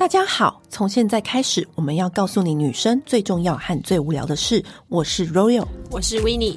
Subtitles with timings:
[0.00, 4.64] 大家好，从现在开始，我们要告诉你女生最重要和最无聊的事。
[4.88, 6.56] 我是 Royal，我是 Winnie。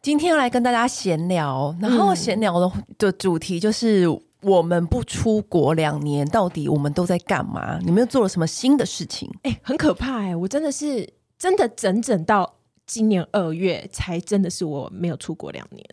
[0.00, 4.06] 今天要来跟大家闲聊，然后闲聊的的主题就是
[4.42, 7.80] 我们不出国两年，到底我们都在干嘛？
[7.80, 9.28] 你们又做了什么新的事情？
[9.42, 10.36] 哎、欸，很可怕哎、欸！
[10.36, 12.54] 我真的是真的整整到
[12.86, 15.84] 今年二月才真的是我没有出国两年。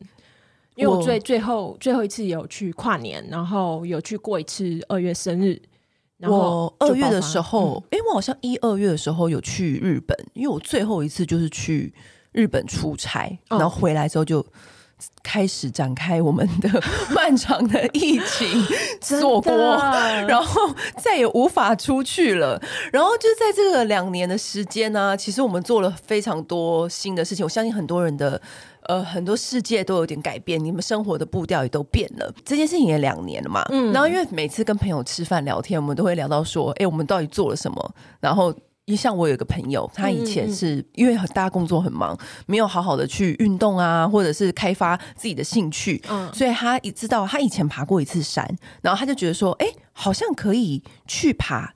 [0.80, 5.62] 因为我最最后最后一次有去跨年，然后有去过一次二月生日。
[6.18, 11.94] 然后我二月的时候，哎、嗯，我好像一二月的时候有去日本，因为我最后一次就是去
[12.34, 14.46] 日本出差，然后回来之后就
[15.24, 16.70] 开始展开我们的
[17.14, 18.48] 漫长的疫情
[19.02, 19.52] 锁国，
[20.28, 22.62] 然后再也无法出去了。
[22.92, 27.46] 然后就在这个两年的时间呢、啊，其实我们做了非常多新的事情。
[27.46, 28.42] 我相信很多人的。
[28.84, 32.34] 呃，很多世界都有点改变，你们生活的步调也都变了。
[32.44, 37.94] 这件事情也两年了嘛，嗯，然后因为每次跟朋友吃饭聊天，我们都会聊到说，哎，我们到底做了什么？
[38.20, 38.56] 然后，一
[38.96, 48.48] 像我有一个朋友，他以前是、嗯、因为大家工作很忙，没有好好的去运动啊，或者是开发自己的兴趣，嗯，所以他一知道他以前爬过一次山，
[48.82, 51.74] 然后他就觉得说，哎，好像可以去爬。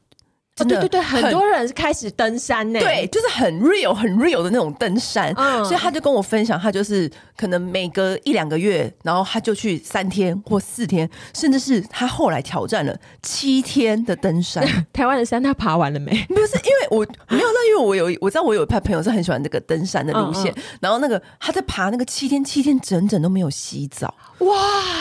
[0.59, 14.63] 哦，对对对，很多人开始登山呢，对，就是很 real 很 real 的那种登山，嗯，所以他就跟我分享，他就是可能每隔一两个月，然后他就去三天或四天，甚至是他后来挑战了七天的登山。
[14.93, 16.11] 台湾的山他爬完了没？
[16.29, 24.13] 不是，因为我没有，那因为我有我知道我有一派朋友是很喜欢这个登山的路线，嗯嗯，然后那个他在爬那个七天，七天整整都没有洗澡。
[24.39, 24.55] 哇！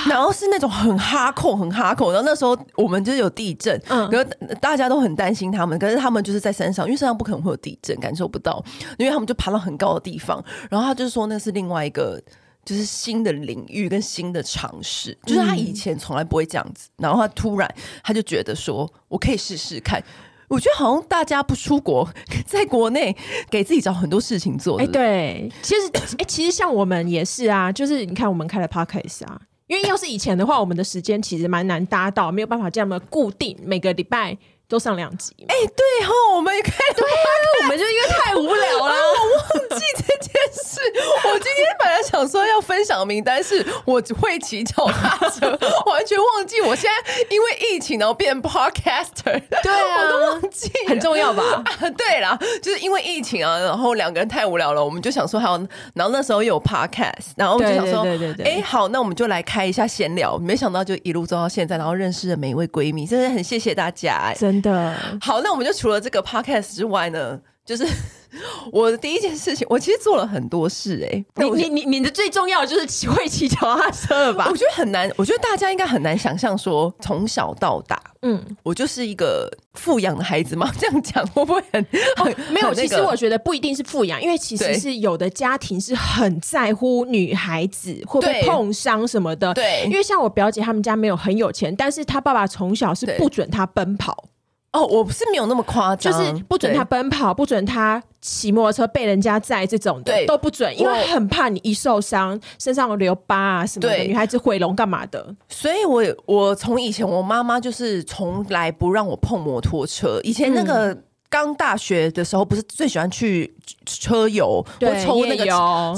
[0.08, 2.12] 然后是那种很哈扣，很哈扣。
[2.12, 4.24] 然后那时候我们就是有地震，嗯，可是
[4.60, 5.78] 大家都很担心他们。
[5.78, 8.62] 可是他们就是在山上，因为山上不可能会有地震，感受不到。
[8.98, 12.20] 因为他们就爬到很高的地方，然后他就是说那是另外一个，
[12.64, 15.16] 就是新的领域跟新的尝试。
[15.24, 20.02] 就是他以前从来不会这样子，然后他突然他就觉得说，我可以试试看。
[20.52, 22.06] 我觉得好像大家不出国，
[22.46, 23.16] 在国内
[23.48, 24.78] 给自己找很多事情做。
[24.78, 25.90] 哎、欸，对，其实，
[26.20, 34.36] 哎、其实像我们也是啊，就是你看我们开了 Podcast 啊，因为要是以前的话，我们的时间其实蛮难搭到，没有办法这么固定每个礼拜。
[34.72, 37.28] 都上两集，哎、欸，对哈，我们也可以，对啊，
[37.60, 40.80] 我们就因为太无聊了，啊、我忘记这件事。
[41.24, 45.46] 我今天本来想说要分享名单是我只会骑脚踏车，
[45.84, 46.62] 完全忘记。
[46.62, 51.42] 我现在因为疫情然后变 podcaster，对啊，我都忘记，很重要吧？
[51.66, 60.38] 啊、对啦，就是因为疫情啊，然后两个人太无聊了，我们就想说还有，然后那时候又有 podcast，然后我们就想说，对对对，哎，好，那我们就来开一下闲聊。
[60.38, 64.61] 没想到就一路走到现在，然后认识了每一位闺蜜，真的很谢谢大家、欸，真。
[64.62, 67.86] 的好，那我们就除了这个 podcast 之外呢，就是
[68.72, 71.24] 我的第一件事情，我其实做了很多事哎、欸。
[71.36, 74.46] 你你你你的最重要的就是会骑脚踏车了吧？
[74.50, 80.72] 我觉得很难，我觉得大家应该很难想象说从小到大，嗯，我就是一个富养的孩子嘛。
[80.80, 81.86] 这样讲会不会很
[82.16, 82.74] 很、哦、没有、那个？
[82.74, 89.52] 其实我觉得不一定是富养，因为其实是有的家庭是很在乎女孩子会不会碰伤什么的。
[89.52, 94.24] 对，因为像我表姐他们家没有很有钱，但是她爸爸从小是不准她奔跑。
[94.72, 105.34] 哦，我不是没有那么夸张，就是不准他奔跑，不准他骑摩托车被人家载这种的，都不准，因为很怕你一受伤身上有留疤啊什么的，女孩子毁容干嘛的。
[105.48, 110.18] 所以我我从以前我妈妈就是从来不让我碰摩托车。
[110.22, 110.96] 以前那个
[111.28, 115.44] 刚大学的时候，不是最喜欢去车友，或抽那个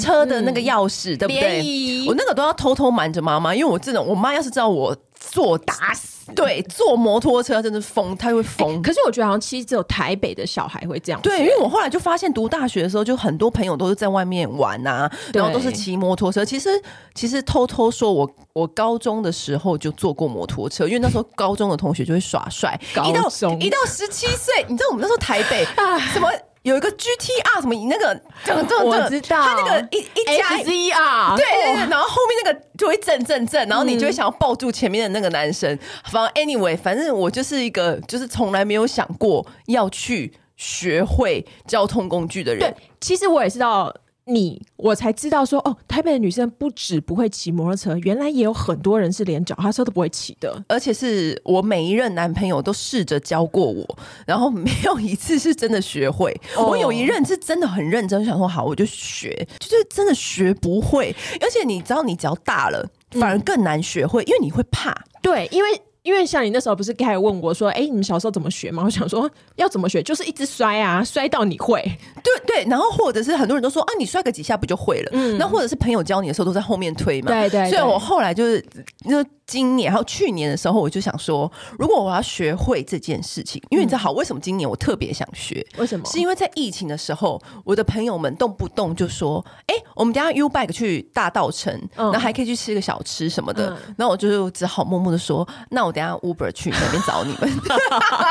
[0.03, 2.05] 车的那个钥匙，对不对？
[2.09, 4.97] 我那个都要偷偷瞒着妈妈，因为我这种我妈要是知道我。
[5.31, 8.83] 做打死，对，坐摩托车真的疯，他会疯、欸。
[8.83, 11.21] 可是我觉得好像其实只有台北的小孩会这样。
[11.21, 16.45] 对，因为我后来就发现，读大学的时候，就很多朋友都是在外面玩啊，然后都是骑摩托车。
[16.45, 16.71] 其实，
[17.15, 22.79] 其实偷偷说我，我高中的时候就坐过摩托车，因为那时候高中的同学就会耍帅。
[23.07, 23.29] 一到
[23.61, 25.65] 一到十七岁，你知道我们那时候台北
[26.13, 26.29] 什么？
[26.65, 35.79] 有一个 GTR 什么那个，这个这个 我知道，他那个一一加 ZR，对对对，然后后面那个就会震震震，然后你就会想要抱住前面的那个男生。
[36.11, 42.61] 反、嗯、正 anyway，反正我就是一个就是从来没有想过要去学会交通工具的人。
[42.61, 43.95] 对，其实我也知道。
[44.27, 50.65] 你我才知道说哦，台北的女生不止不会骑摩托车，原来也有很多人是连脚踏车都不会骑的。
[50.69, 53.87] 而且是我每一任男朋友都试着教过我，
[54.27, 56.35] 然后没有一次是真的学会。
[56.57, 61.15] 哦、我有一任是真的很认真，想说好我就学，就是真的学不会。
[61.41, 64.95] 而且你知道，你只要大了，反而更难学会，嗯、因为你会怕。
[65.21, 68.83] 对，因为因为像你那时候不是刚才问我说，哎，你们小时候怎么学吗？
[68.85, 71.83] 我想说要怎么学，就是一直摔啊，摔到你会。
[72.23, 75.11] 对对，然后或者是很多人都说啊，你摔个几下不就会了？
[75.15, 77.33] 嗯，那或者是朋友教你的时候都在后面推嘛。
[77.33, 77.71] 对对，对。
[77.71, 78.61] 所以我后来就是
[79.09, 79.25] 就。
[79.47, 85.65] 今年还有去年的时候，我就想说，如果我要学会这件事情，因为你知道好，为什么今年我特别想学？
[85.77, 86.05] 为什么？
[86.07, 93.71] 是因为在疫情的时候，我的朋友们动不动就说：“哎、欸，我们等下 U bike 去大稻埕，嗯、然后还可以去吃个小吃什么的。
[93.71, 97.41] 嗯”然后我就只好默默的说：“那我等下 Uber 去那边找你们。”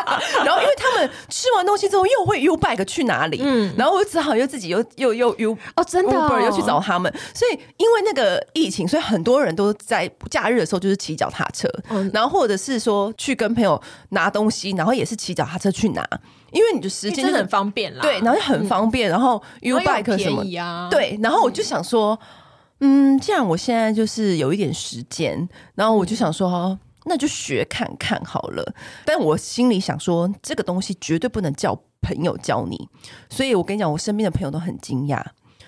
[0.44, 3.40] 然后因为他们吃完东西之后又会 U bike 去哪里？
[3.44, 7.14] 嗯，然后我只好又自己又又又 U 哦，真的 Uber 又去找他们。
[7.34, 11.68] 所以因为那个疫情，所以很多人都在假日的时候就是骑脚踏车。
[12.14, 16.08] 然后或者是说去跟朋友拿东西，然后也是骑脚踏车去拿，
[16.52, 18.02] 因为你的时间就很方便啦。
[18.02, 20.88] 对，然后就很方便，嗯、然后 U bike 什么啊？
[20.90, 22.18] 对，然后我就想说，
[22.80, 28.74] 嗯，既然我现在就是有一点时间，然后我就想说，那就学看看好了。
[29.04, 32.88] 但我心里想说，这个东西绝对不能叫朋友教你，
[33.30, 35.22] 所以我跟你讲，我身边的朋友都很惊讶。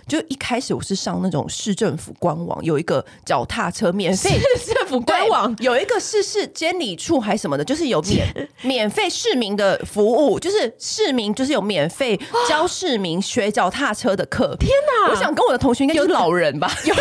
[0.07, 5.55] 就一开始我是上那种市政府官网有一个脚踏车免费， 市政府官网？
[5.59, 8.27] 有一个市市监理处还是什么的，就是有免
[8.63, 14.55] 免费市民的服务，就是市民就是有免费教市民学脚踏车的课。
[14.59, 14.69] 天
[15.03, 15.11] 哪！
[15.11, 16.95] 我想跟我的同学应该有老人吧，有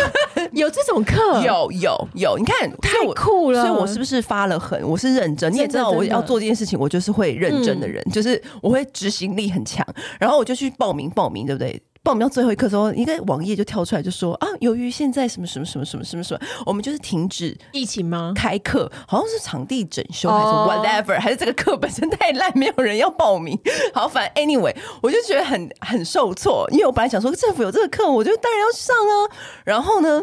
[0.53, 4.81] 有这种课， 有有有，你看太酷了，所以我是不是发了狠？
[4.87, 9.85] 我是认真，你也知道我要做这件事情，我就是会认真的人，就是我会执行力很强，
[10.19, 11.79] 然后我就去报名报名，对不对？
[12.05, 18.31] 报名到最后一刻的时候，一个网页就跳出来就说啊，由于现在什么什么什么什么什么什么，我们就是停止疫情吗？
[18.35, 21.19] 开课好像是场地整修还是 whatever，、oh.
[21.19, 23.59] 还是这个课本身太烂，没有人要报名。
[23.91, 29.35] 好，反正 anyway，我就觉得很很受挫，因为我本来想说政府有这个课，我就当然要上啊。
[29.65, 30.21] 然后呢，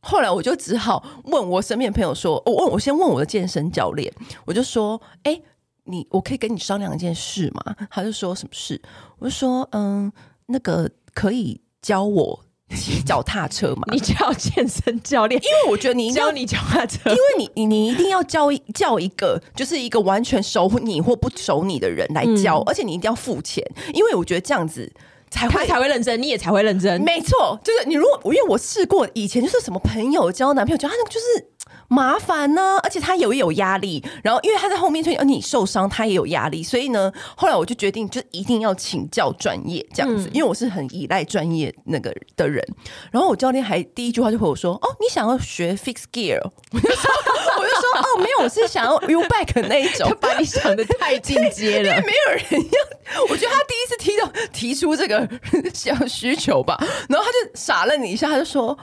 [0.00, 4.10] 后来我就只好问我身边的朋友说，我问我先问我的健身教练，
[4.46, 5.42] 我就说，哎、欸，
[5.84, 7.76] 你我可以跟你商量一件事吗？
[7.90, 8.80] 他就说什么事？
[9.18, 10.10] 我就说，嗯，
[10.46, 10.90] 那个。
[11.14, 12.44] 可以教我
[12.74, 13.82] 骑脚踏车吗？
[13.92, 24.90] 你叫健身教练，因为我觉得你应该教你脚踏车，因为你你你一定要教一叫一个，就是一个完全熟你或不熟你的人来教，嗯、而且你一定要付钱，因为我觉得这样子
[25.30, 27.00] 才会才会认真，你也才会认真。
[27.02, 31.48] 没错，就是你如果因为我试过以前就是什么朋友交男朋友教他那个就是。
[31.88, 42.64] 麻烦呢，而且他也有压力，然后因为他在后面，所以而你受伤，他也有压力，所以呢，后来我就决定，就一定要请教专业这样子，嗯、因为我是很依赖专业那个的人。
[43.10, 46.40] 然后我教练还第一句话就和我说：“哦，你想要学 fix gear？”
[46.72, 47.10] 我就说
[47.58, 53.22] ：“我就说哦，没有，我是想要 U bike 那一种。”他把你想的太进阶了，因为没有人要。
[53.28, 55.28] 我觉得他第一次提到提出这个
[55.74, 58.78] 小需求吧，然后他就傻愣你一下，他就说。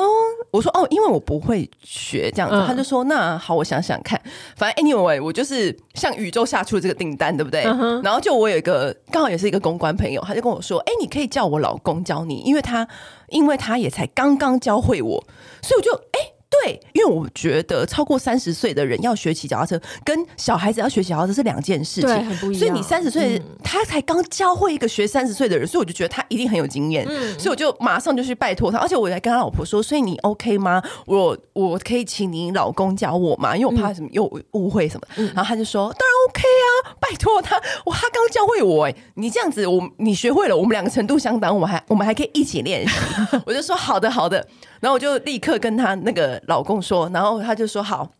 [0.00, 0.06] 哦，
[0.50, 4.20] 我说哦，因为我不会学这样子，嗯、他就说那好，我想想看。
[4.56, 7.64] 反正 anyway，我就是向宇宙下出了这个订单，对不对？
[7.64, 12.88] 嗯、然后就我有一个刚好也是一个公关朋友，他就跟我说：“哎，你可以叫我老公教你，因为他
[13.28, 15.24] 因为他也才刚刚教会我，
[15.62, 22.58] 所以我就哎。”对，因为我觉得超过三十岁的人要学骑脚踏车，跟小孩子要学骑脚踏车是两件事情，对，很不一样。
[22.58, 30.82] 所以你三十岁，嗯、他才刚教会一个学三十岁的人，所以我就觉得他一定很有经验，嗯、所以我就马上就去拜托他，而且我还跟他老婆说，所以你 OK 吗？
[31.06, 33.56] 我我可以请你老公教我吗？
[33.56, 35.06] 因为我怕什么又误会什么。
[35.16, 42.94] 嗯、然后他就说，当然 OK 啊，拜托他，我，他刚教会我，欸，你这样子，我你学会了，我们两个程度相当，我们还我们还可以一起练习。
[43.46, 44.46] 我就说好的好的。
[44.80, 48.10] 然后我就立刻跟他那个老公说，然后他就说好，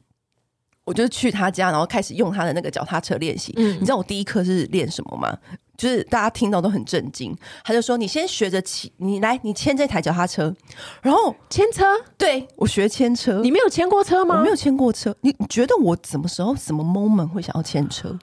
[0.84, 3.52] 我就去他家，然后开始用他的那个脚踏车练习。
[3.56, 5.36] 嗯，你知道我第一课是练什么吗？
[5.80, 7.34] 就是大家听到都很震惊。
[7.64, 10.54] 他就说：“你先学着骑，你来，你牵这台脚踏车，
[11.00, 11.86] 然后牵车。”
[12.18, 13.40] 对，我学牵车。
[13.40, 14.36] 你没有牵过车吗？
[14.36, 15.16] 我没有牵过车。
[15.22, 18.18] 你觉得我什么时候、什么 moment 会想要牵车？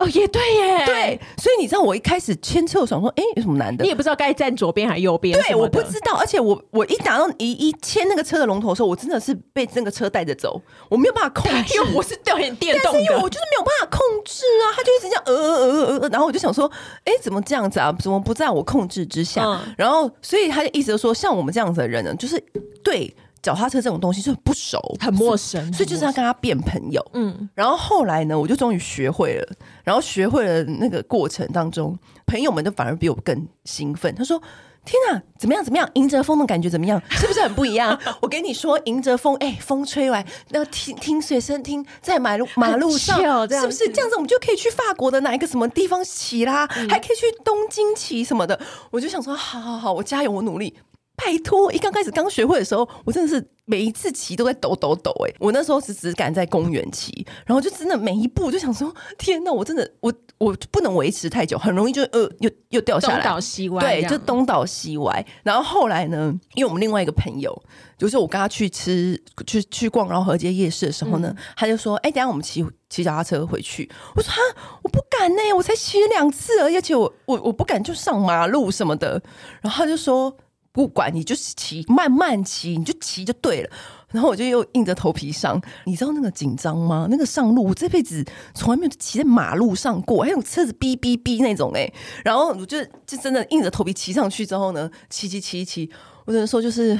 [0.00, 3.82] 哦，也对耶，对，所以你知道我一开始牵车，我想说，哎，有什么难的？
[3.84, 16.70] 你也不知道该站左边还是右边，对，我不知道，而且我我一打到一一牵那个车的龙头的时候，我真的是被那个车带着走，我没有办法控制，因为我是掉点电动的，因为我就是没有办法控制啊，他就一直这样，呃呃呃呃，然后我就想说，
[17.04, 17.94] 哎，怎么这样子啊？
[18.00, 19.44] 怎么不在我控制之下？
[19.44, 22.42] 嗯、然后，所以他就意思就说，像我们这样子的人呢，就是
[22.82, 23.14] 对。
[23.42, 27.04] 脚踏车这种东西就很不熟，很陌生，所以就是要跟他变朋友。
[27.14, 29.48] 嗯，然后后来呢，我就终于学会了。
[29.84, 34.14] 然后学会了那个过程当中，朋友们都反而比我更兴奋。
[34.14, 34.40] 他说
[34.84, 35.64] ：“天啊，怎么样？
[35.64, 35.88] 怎么样？
[35.94, 37.00] 迎着风的感觉怎么样？
[37.10, 43.16] 是不是很不一样？” 我跟你说，迎着风，哎，风吹来，那听听随身听，在马路马路上，
[43.48, 44.16] 是不是这样子？
[44.16, 48.60] 我们就可以去法国的哪一个什么地方骑啦，嗯、还可以去东京骑什么的。
[48.90, 50.74] 我就想说，好好好，我加油，我努力。
[51.22, 55.12] 拜托，一刚开始刚学会的时候，我真的是每一次骑都在抖抖抖。
[55.26, 65.24] 哎，我那时候是只敢在公园骑，然后就真的每一步就想说，天哪，我真的 我我不能维持太久，很容易就呃又又掉下来，东倒西歪，对，就东倒西歪。
[65.42, 67.62] 然后后来呢，因为我们另外一个朋友，
[67.98, 73.90] 就是我跟他去吃去去逛然后河街夜市的时候呢，嗯、他就说，哎，等下我们骑骑脚踏车回去。
[74.16, 74.40] 我说哈，
[74.82, 79.22] 我不敢呢，我才骑了两次而已，而且我我我不敢就上马路什么的。
[79.60, 80.34] 然后他就说。
[80.72, 83.70] 不管你就是骑，慢慢骑，你就骑就对了。
[84.10, 87.06] 然后我就又硬着头皮上，你知道那个紧张吗？
[87.10, 88.24] 那个上路，我这辈子
[88.54, 91.92] 从来没有骑在马路上过，还有车子哔哔哔那种哎、
[92.24, 95.88] 然后我就就真的硬着头皮骑上去之后呢，骑骑骑骑，
[96.24, 96.98] 我只能说就是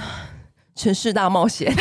[0.76, 1.72] 城市大冒险。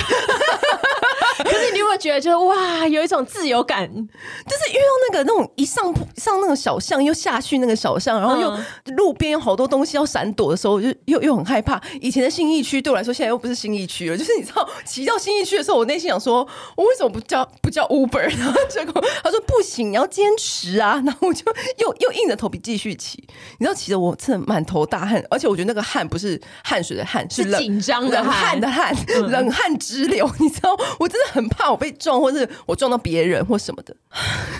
[1.50, 11.82] 可是你有没有觉得，就是哇，有一种自由感，就是遇到那个那种一上上那个小巷，又下去那个小巷，然后又路边有好多东西要闪躲的时候，我就又又很害怕。
[12.00, 14.18] 以前的新义区对我来说，现在又不是新义区了。
[14.18, 18.20] 就是你知道，骑到新义区的时候，我内心想说，我为什么不叫不叫 Uber？
[18.38, 21.02] 然后结果他说不行，你要坚持啊。
[21.04, 21.44] 然后我就
[21.78, 23.18] 又 又硬着头皮继续骑。
[23.58, 28.96] 你知道，骑的我真的满头大汗，而且我觉得那个汗不是汗水的汗，是紧张的汗的汗，
[29.30, 30.30] 冷汗直流。
[30.40, 31.30] 你知道，我真的。
[31.30, 33.96] 很怕我被撞，或是我撞到别人或什么的。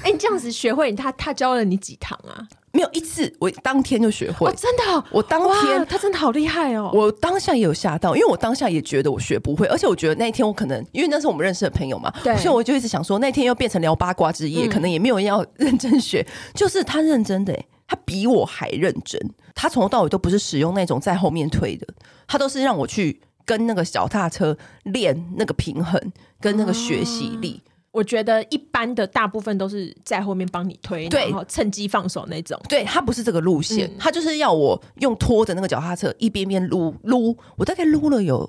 [0.04, 2.48] 哎、欸，你这样子学会他，他教了你几堂啊？
[2.72, 4.48] 没有一次，我当天就学会。
[4.48, 6.92] 哦、真的、哦，我当天他真的好厉害哦！
[6.94, 16.24] 我当下也有吓到，因为我当下也觉得我学不会，而且我觉得那一天我可能因为那是我们认识的朋友嘛，对，所以我就一直想说那天又变成聊八卦之夜，嗯、可能也没有人要认真学。
[16.54, 19.20] 就是他认真的，他比我还认真。
[19.56, 21.88] 他从头到尾都不是使用那种在后面推的，
[22.28, 23.20] 他都是让我去。
[23.50, 26.00] 跟那个脚踏车练那个平衡，
[26.40, 32.62] 跟那个学习力，啊，我觉得一般的大部分都是在后面帮你推，对，然后趁机放手那种。
[32.70, 38.48] 对，他不是这个路线，嗯，他就是要我用拖着那个脚踏车一边边撸撸，我大概撸了有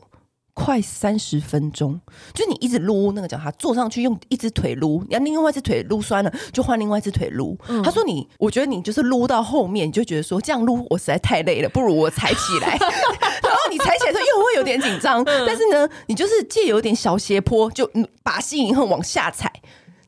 [0.53, 2.01] 快三十分钟，
[2.35, 7.57] 就你一直撸那个脚踏坐上去，用一只腿撸，你要另外一只腿撸酸了，就换另外一只腿撸。
[7.69, 12.77] 嗯，他说你，我觉得你就是撸到后面，你就觉得说这样撸我实在太累了，不如我踩起来。
[13.43, 17.91] 然后你踩起来的时候又会有点紧张，但是呢，你就是借有点小斜坡，就
[18.23, 19.53] 把心以后往下踩。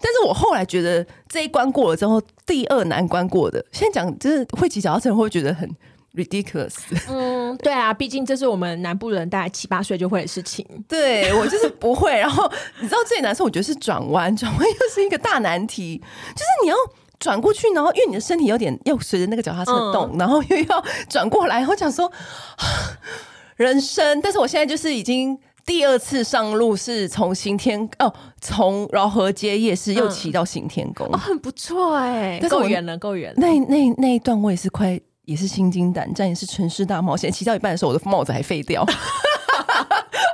[0.05, 5.69] 但是我后来觉得这一关过了之后，第二难关过的，现在讲就是会骑脚踏车会觉得很
[6.15, 6.75] ridiculous。
[7.09, 10.67] 嗯，对啊，毕竟这是我们南部人大概七八岁就会的事情。
[10.89, 12.19] 对，我就是不会。
[12.19, 12.51] 然后
[12.81, 15.99] 你知道最难受，我觉得是转弯，转弯又是一个大难题，
[16.35, 16.77] 就是你要。
[17.23, 21.65] 转过去，然后因为你的身体有点要随着那个脚踏车动，嗯、然后又要转过来。
[21.69, 22.11] 我想说，
[23.55, 33.37] 人生，但是我现在就是已经第二次上路，是从行天哦，从饶河街夜市又骑到行天宫，嗯哦，很不错哎，够远了，够远了。
[33.37, 37.31] 那那那一段我也是快，也是心惊胆战，也是城市大冒险。
[37.31, 38.85] 骑到一半的时候，我的帽子还废掉。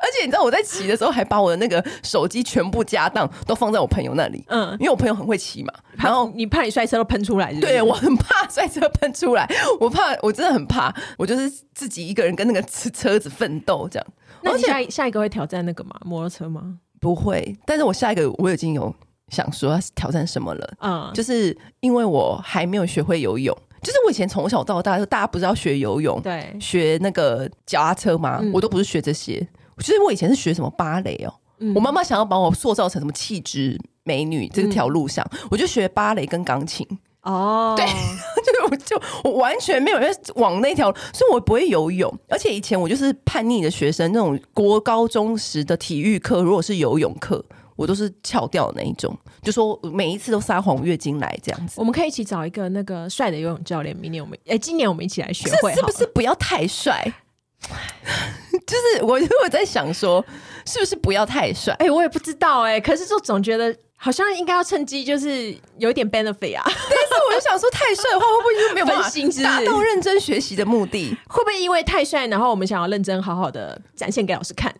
[0.00, 4.42] 而且你知道我在骑的时候，还把我的那个手机全部家当都放在我朋友那里。
[4.48, 7.60] 嗯，因为我朋友很会骑嘛，然后你怕你摔车都喷出来是是？
[7.60, 9.46] 对，我很怕摔车喷出来，
[9.78, 14.06] 我怕，我真的很怕，我就是自己一个人跟那个车车子奋斗这样。
[14.42, 15.94] 那你下下一个会挑战那个吗？
[16.04, 16.78] 摩托车吗？
[17.00, 18.92] 不会，但是我下一个我已经有
[19.28, 20.74] 想说要挑战什么了。
[20.80, 23.56] 嗯，就是因为我还没有学会游泳。
[23.82, 28.38] 就是我以前从小到大，就大家不是要学游泳，对，学那个脚踏车吗？
[28.42, 29.46] 嗯、我都不是学这些。
[29.78, 36.86] 其实我以前是学什么芭蕾哦，嗯、我妈妈想要把我塑造成什么气质美女这条路上，嗯、我就学芭蕾跟钢琴。
[37.22, 37.84] 哦，对，
[38.44, 42.12] 就是我就我完全没有在往那条，所以我不会游泳。
[42.28, 47.44] 而且以前我就是叛逆的学生，那种国高中时的体育课，如果是游泳课。
[47.78, 51.74] 我都是翘掉的那一种，就说每一次都撒谎月经来这样子。
[51.78, 57.14] 我们可以一起找一个那个帅的游泳教练，明年我们哎、欸，今年我们一起来学会，是不是不要太帅？
[58.66, 60.24] 就是我我在想说，
[60.66, 61.72] 是不是不要太帅？
[61.74, 66.64] 哎、欸，我也不知道哎、欸，可是就总觉得好像应该要趁机，就是有一点 benefit 啊。
[66.64, 69.08] 但是我就想说，太帅的话会不会就没有办法
[69.44, 71.16] 达到 认真学习的目的？
[71.28, 74.74] 会不会因为太帅，然后我们想要认真好好的展现给老师看，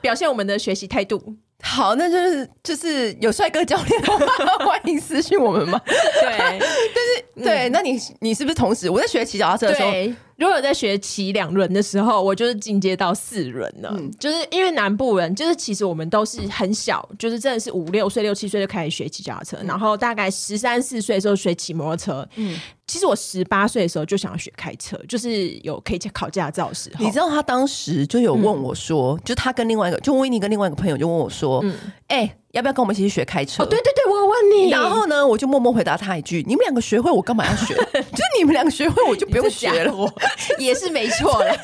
[0.00, 1.36] 表现我们的学习态度？
[1.62, 4.18] 好，那就是就是有帅哥教练的话，
[4.64, 5.80] 欢迎私信我们嘛。
[5.84, 5.98] 对，
[6.58, 9.90] 但是对，那你你是不是同时我在学骑脚踏车的时候？
[10.38, 13.92] 如果在学骑两轮的时候，我就是进阶到四轮了。
[13.98, 22.28] 嗯，就是因为南部人，就是其实我们都是很小，就是真的是五六岁、六七岁就开始学骑脚踏车，嗯、然后大概十三四岁的时候学骑摩托车。
[22.36, 27.04] 嗯，其实我十八岁的时候就想要学开车，就是有可以考驾照的时候。
[27.04, 31.74] 你知道他当时就有问我说，嗯、就他跟另外一个，就威尼跟另外一个朋友就问我说，嗯，
[32.06, 32.36] 哎、欸。
[32.52, 33.62] 要不要跟我们一起去学开车？
[33.62, 34.70] 哦，对对对，我问你。
[34.70, 37.74] 然后呢，我就默默回答他一句：“你们两个学会，我干嘛要学？
[37.92, 40.10] 就你们两个学会，我就不用学了。”我
[40.58, 41.56] 也是没错了。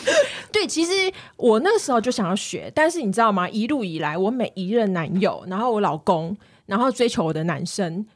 [0.50, 0.92] 对，其实
[1.36, 3.48] 我那个时候就想要学，但是你知道吗？
[3.48, 8.06] 一路以来，我每一任男友，然后我老公，然后追求我的男生。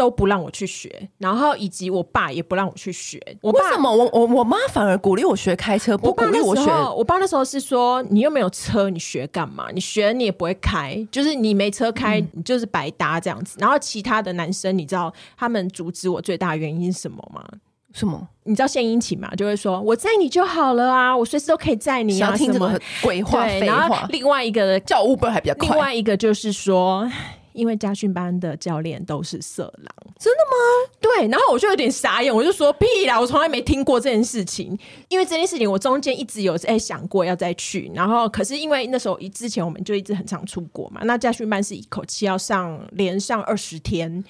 [0.00, 3.20] 都不让我去学，然后以及我爸也不让我去学。
[3.42, 3.94] 我爸为什么？
[3.94, 6.64] 我我我妈反而鼓励我学开车，不鼓励我学。
[6.96, 9.66] 我爸那时候是说：“你又没有车，你学干嘛？
[9.74, 13.58] 你学你也不会开，就是你没车开，你就是白搭这样子。
[13.58, 17.44] 嗯”然后其他的男生，你知道他们阻止我最大的原因是什么吗？
[17.92, 18.26] 什么？
[18.44, 19.28] 你知道献殷勤嘛？
[19.34, 23.66] 就会说：“我载你就好了啊，我随时都可以载你啊。”听什么鬼话废话？
[23.66, 25.68] 然后另外一个叫 Uber 还比较快。
[25.68, 27.06] 另外一个就是说。
[27.52, 30.92] 因为家训班的教练都是色狼，真的吗？
[31.00, 34.78] 对，然后我就有点傻眼，我就说屁啦，我从来没听过这件事情。
[35.08, 44.22] 因为这件事情，我中间一直有哎想过要再去，然后可是因为那时候一之前我们就一直很常出国嘛，那家训班是一口气要上连上二十天，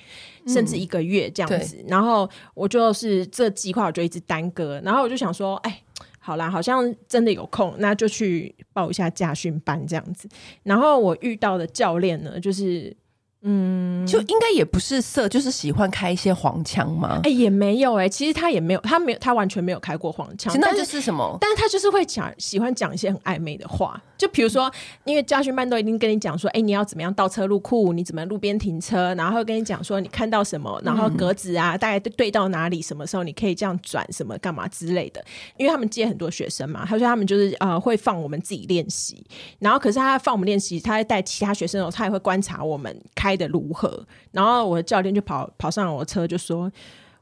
[0.47, 5.83] 甚至一个月这样子，嗯、然后我就是这计划我就一直耽搁，然后我就想说，哎，
[6.19, 10.29] 好啦，好像真的有空，那就去报一下驾训班这样子。
[10.63, 12.97] 然后我遇到的教练呢，就是。
[13.43, 17.21] 嗯，就应该也不是色，就是喜欢开一些黄腔嘛？
[17.25, 20.55] 哎、欸，也没有哎、欸，其实他也没有，他没有，他完全没有开过黄腔。
[20.61, 21.39] 那就是什么？
[21.41, 23.99] 但是他就是会讲，喜欢讲一些很暧昧的话。
[24.19, 24.73] 就比如说，嗯、
[25.05, 35.25] 因为驾训班都已经跟你讲说，哎、欸，你要怎么样倒车入库，你怎么路边停车，然后会跟你讲说你看到什么，然后格子啊，大概对到哪里，什么时候你可以这样转，什么干嘛之类的。
[35.57, 39.25] 因为他们接很多学生嘛，他说他们就是呃会放我们自己练习，
[39.59, 43.30] 然后可是他放我们练习，他在带其他学生的时候，他也会观察我们开。
[43.31, 44.05] 开的如何？
[44.33, 46.71] 然后我的教练就跑跑上了我的车，就说：“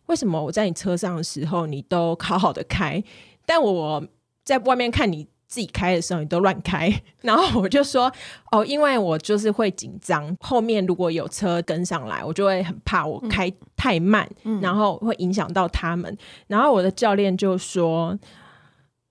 [0.07, 3.03] 为什么我在你车上的时候，你都好好的开，
[3.45, 4.03] 但我
[4.43, 8.11] 在外面看你自己开的时候，你都乱开？” 然后我就说
[8.53, 16.17] ：“哦，因为我就是会紧张，后面如果有车跟上来，我就会很怕我开太慢，嗯、然后会影响到他们。”
[16.49, 18.19] 然后我的教练就说：“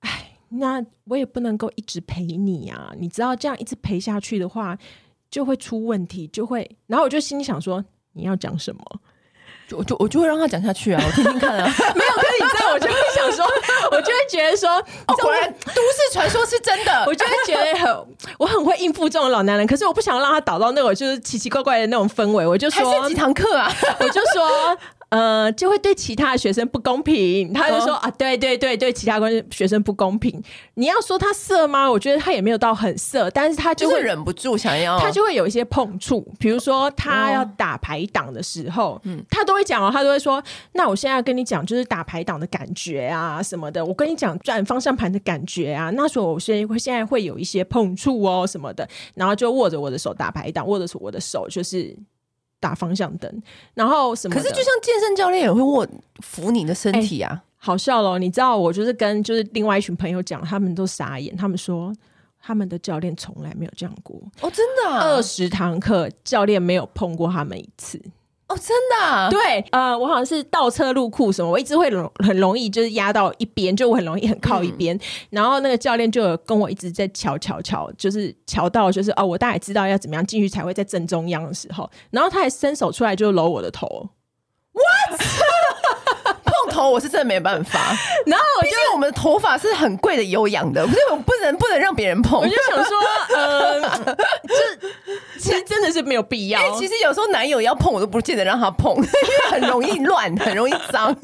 [0.01, 4.75] 哎，那我也不能够一直陪你啊，你知道这样一直陪下去的话。”
[5.29, 8.81] 就会出问题，就会，然后我就心里想说，你要讲什么？
[9.67, 11.65] 就我就我就会让他讲下去啊，我听听看啊。
[11.93, 13.46] 没有，可是你知道，我就会想说，
[13.91, 14.69] 我就会觉得说，
[15.07, 18.07] 哦，果然都市传说是真的， 我就会觉得很，
[18.39, 24.78] 我很会应付这种老男人，可是我不想让他导到那种就是奇奇怪怪的那种氛围，我就说几堂课啊，我就说。
[25.10, 27.54] 呃，就会对其他的学生不公平。
[27.54, 30.43] 他就说、哦、啊，对对对，对其他关学生不公平。
[30.74, 31.89] 你要说他色吗？
[31.89, 36.28] 我觉得他也没有到很色，但是他就会就是忍不住想要，他就会有一些碰触。
[36.38, 40.43] 比如说他要打排档的时候，嗯、哦，他都会讲哦，他都会说，
[40.74, 43.86] 那我现在要跟你讲，就是打排档的感觉啊什么的。
[43.86, 51.96] 我跟你讲转方向盘的感觉啊，那时候我现在会现在会有一些碰触哦什么的，然后就握着我的手打排档，握着我的手就是。
[52.60, 53.43] 打方向灯，
[53.74, 54.36] 然后什么？
[54.36, 55.88] 可是就像健身教练也会握
[56.22, 58.17] 扶你的身体啊，欸、好笑咯。
[58.17, 61.93] 你知道，我就是跟就是另外一群朋友讲，他们都傻眼，他们说
[62.41, 68.02] 他们的教练从来没有这样过哦，真的、啊，二十堂课教练没有碰过他们一次。
[68.47, 69.29] 哦，真的、啊？
[69.29, 74.99] 对，呃，我好像是倒车入库什么，我一直会容很容易就是压到一边，就我很容易很靠一边，嗯、
[75.31, 84.10] 然后那个教练就有跟我一直在瞧瞧瞧，就是瞧到就是哦，我大概知道要怎么样进去才会在正中央的时候，然后他还伸手出来就搂我的头
[84.73, 85.21] ，what？
[86.69, 87.79] 头我是真的没办法，
[88.27, 92.39] 然后我就因为我们的头发是很贵的有氧的，所以我不能不能让别人碰。
[92.39, 92.99] 我就想说，
[93.36, 93.81] 呃，
[94.45, 94.53] 这
[95.39, 96.60] 其实真的是没有必要。
[96.80, 101.15] 其实有时候男友要碰，我都不见得让他碰， 因为很容易乱， 很容易脏。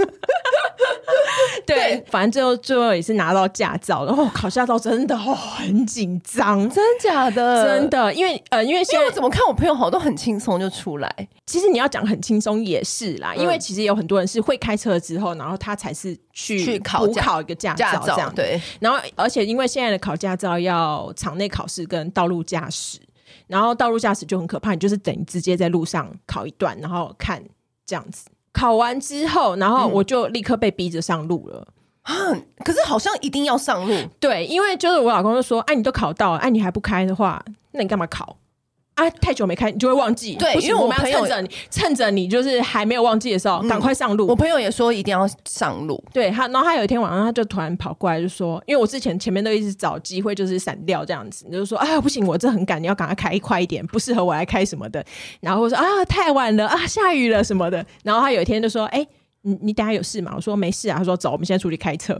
[1.65, 7.63] 对，反正最后最后也是拿到驾照，然后考驾照真的哦很紧张，真假的？
[7.65, 11.27] 真的，因为呃，因为现在我怎么看我朋友好多很轻松就出来。
[11.45, 18.33] 其实你要讲很轻松也是啦，因为其实有很多人是会开车之后，然后他才是去去考考一个驾照这样。
[18.35, 22.99] 对，然后而且因为现在的考驾照要场内考试跟道路驾驶，
[23.47, 27.43] 然后道路驾驶就很可怕，你就是等于直接在路上考一段，然后看
[27.85, 28.25] 这样子。
[28.51, 31.67] 考完之后，然后我就立刻被逼着上路了。
[32.03, 33.95] 嗯，可是好像一定要上路。
[34.19, 38.37] 对，因为就是我老公就说：“哎，你都考到了，哎，你还不开的话，那你干嘛考？”
[38.95, 40.35] 啊，太久没开，你就会忘记。
[40.35, 44.27] 对，因为我朋友趁着你趁着你就是还没有忘记的时候，赶、嗯、快上路。
[44.27, 46.01] 我朋友也说一定要上路。
[46.13, 55.03] 对他，然后他有一天晚上，他就突然跑过来就说：“因为我之前前面都一直找机会就是闪掉这样子，你就说啊不行，我这很赶，你要赶快开快一点，不适合我来开什么的。”
[55.41, 59.07] 然后我说：“啊，太晚了啊，下雨了什么的。”然后他有一天就说：“哎、欸，
[59.41, 62.15] 你你等下有事吗？”我说：“没事啊。”他说：“走，我们现在出去开车。”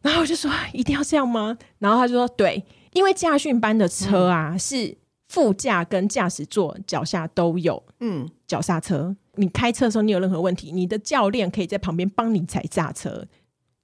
[0.00, 4.96] 然后我就说：“一定要这样吗？”然后他就说：“对，因为驾训班的车啊、嗯、是。”
[5.28, 9.16] 副驾跟驾驶座脚下都有，嗯，脚刹车。
[9.34, 13.26] 你开车的时候，你有任何问题，你的教练可以在旁边帮你踩刹车。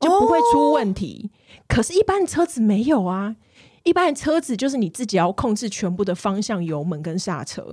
[0.00, 1.31] 就不会出问题。
[1.31, 3.37] 哦、可是，一般的车子没有啊，
[3.85, 7.72] 一般的车子就是你自己要控制全部的方向、油门跟刹车，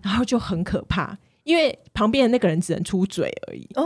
[0.00, 3.68] 然后就很可怕，因为旁边的那个人只能出嘴而已。
[3.74, 3.84] 哦，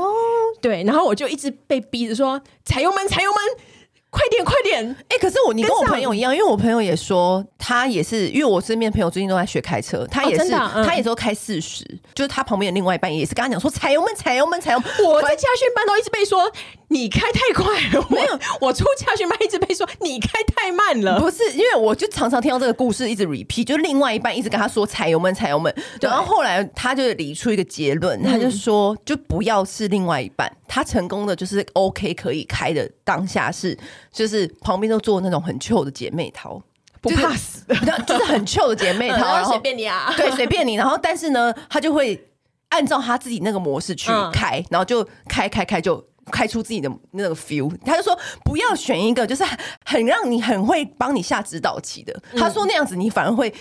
[0.61, 3.67] 对，然后我就一直被逼着说踩油门，踩油门。
[4.13, 4.91] 快点，快点！
[5.09, 11.83] 哎、欸，可是我你跟我朋友一样，因为我朋友也说他也是，因为我身边朋友最近都在学开车，他也是，哦嗯、他也说开四十，
[12.15, 14.89] 就是他旁边的另外一半也是跟他讲说踩油门，踩油门，踩油门。
[15.03, 16.53] 我在家训班都一直被说
[16.89, 21.19] 你开太快了，没有，我出家训班一直被说你开太慢了。
[21.19, 25.75] 不是，因为我就常常听到这个故事一直 repeat，就另外一半一直跟他说踩油门，踩油门。
[26.03, 33.79] 然后后来他就理出一个结论，嗯、他就说就不要是另外一半，他成功的就是 OK 可以开的当下是。
[34.11, 36.61] 就是旁边都坐那种很臭的姐妹淘，
[37.01, 37.75] 不怕死的，
[38.07, 40.75] 就是很臭的姐妹淘，然后随便你啊，对，随便你。
[40.75, 42.29] 然后 但是呢，他就会
[42.71, 47.71] 按照他自己那个模式去开，然后就开开开就开出自己的那个 feel。
[47.85, 49.45] 他就说不要选一个就是
[49.85, 52.23] 很让你很会帮你下指导棋的。
[52.37, 53.53] 他说那样子你反而会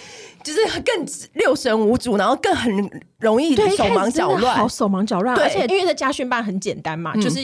[0.43, 2.71] 就是更六神无主，然后更很
[3.19, 5.35] 容易手忙脚乱，好手忙脚乱。
[5.39, 7.39] 而且因为在家训班很简单嘛，就是。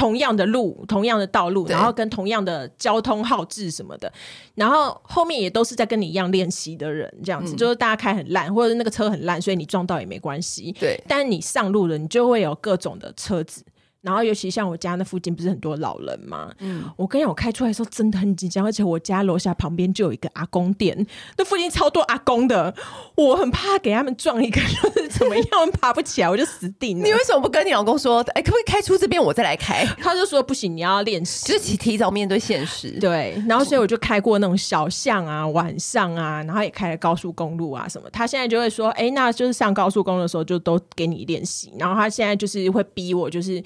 [0.00, 4.10] 同样的路，同样的道路，然后跟同样的交通号志什么的，
[4.54, 10.72] 然后后面也都是在跟你一样练习的人，这样子，嗯、就是大家开很烂，或者是那个车很烂，所以你撞到也没关系。
[10.80, 13.62] 对，但是你上路了，你就会有各种的车子。
[14.02, 16.50] 然后，尤其像我家那附近不是很多老人吗？
[16.60, 22.74] 嗯，我跟你讲，我开出来的时候真的很紧张，而且我家楼下旁边就有一个阿公店，那附近超多阿公的，
[23.14, 27.04] 我很怕给他们撞一个， 就是怎么样爬不起来，我就死定了。
[27.04, 28.20] 你为什么不跟你老公说？
[28.34, 29.84] 哎，可不可以开出这边，我再来开？
[30.00, 32.90] 他就说不行，你要练习，就是提早面对现实。
[33.00, 38.08] 对，然后所以我就开过那种小巷啊，晚上啊，然后也开了高速公路啊什么。
[38.10, 41.70] 他现在就会说，哎，那就是上高速公路的时候就都给你练习。
[41.78, 43.62] 然后他现在就是会逼我，就是。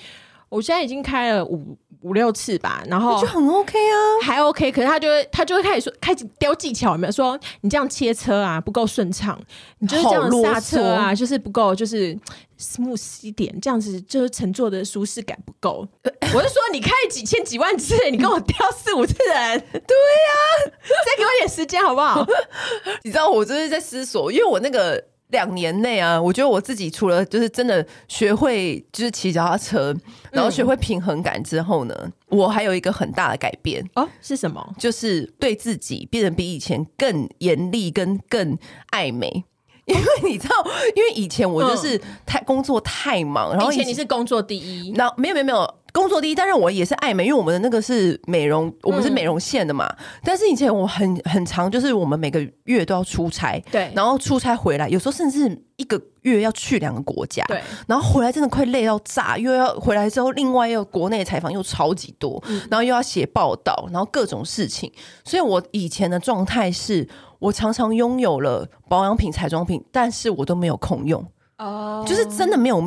[0.54, 4.70] 我现在已经开了五五六次吧，然后就很 OK 啊，还 OK。
[4.70, 9.36] 可是他就会他就会开始说，开始雕技巧，有没有说你这样切车啊不够顺畅，
[9.80, 12.16] 你就是这样刹车啊，就是不够，就是
[12.56, 15.84] smooth 一点，这样子就是乘坐的舒适感不够。
[16.04, 22.24] 我是说你开几千几万次，你跟我雕四五次人，对呀、啊， 再给我点时间好不好？
[23.02, 25.02] 你知道我就是在思索，因为我那个。
[25.34, 29.92] 两年内啊，我觉得我自己除了就是真的学会就是骑脚踏车，
[30.30, 34.64] 然后学会平衡感之后呢，嗯、我还有一个很大的改变哦，是什么？
[34.78, 38.56] 就是对自己变得比以前更严厉跟更
[38.90, 39.44] 爱美。
[39.86, 40.54] 因为你知道，
[40.96, 49.87] 因为以前我就是太工作太忙，然后以前你是工作第一，那没有没有没有工作第一，但是我也是爱美，因为我们的那个是美容，我们是美容线的嘛。
[49.87, 64.92] 嗯、但是以前我很很长，就是我们每个月都要出差，对，然后出差回来，有时候甚至一个月要去两个国家，对，然后回来真的快累到炸，又要回来之后，另外又国内采访又超级多，嗯、然后又要写报道，然后各种事情，
[65.24, 67.09] 所以我以前的状态是。
[67.40, 71.22] 我常常拥有了保养品、彩妆品，但是我都没有空用
[71.59, 72.09] 哦，oh.
[72.09, 72.80] 就是真的没有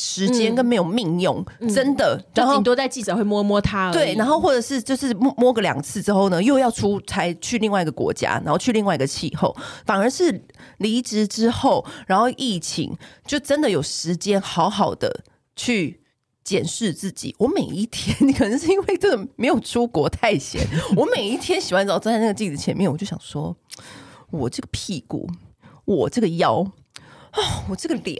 [0.00, 2.16] 时间跟没有命用，嗯、真的。
[2.16, 10.42] 嗯、然后顶多在记者会摸摸他，对，然后或者是就是摸摸个两次之后呢，又要出差去另外一个国家，然后去另外一个气候，反而是
[10.78, 16.00] 离职之后，然后疫情就真的有时间好好的去
[16.42, 17.36] 检视自己。
[17.38, 23.54] 我每一天，你 可能是因为这个没有出国太闲， 我每一天洗完澡站在那个镜子前面，我就想说。
[24.32, 25.28] 我这个屁股，
[25.84, 26.64] 我这个腰，
[27.32, 28.16] 啊，我这个脸，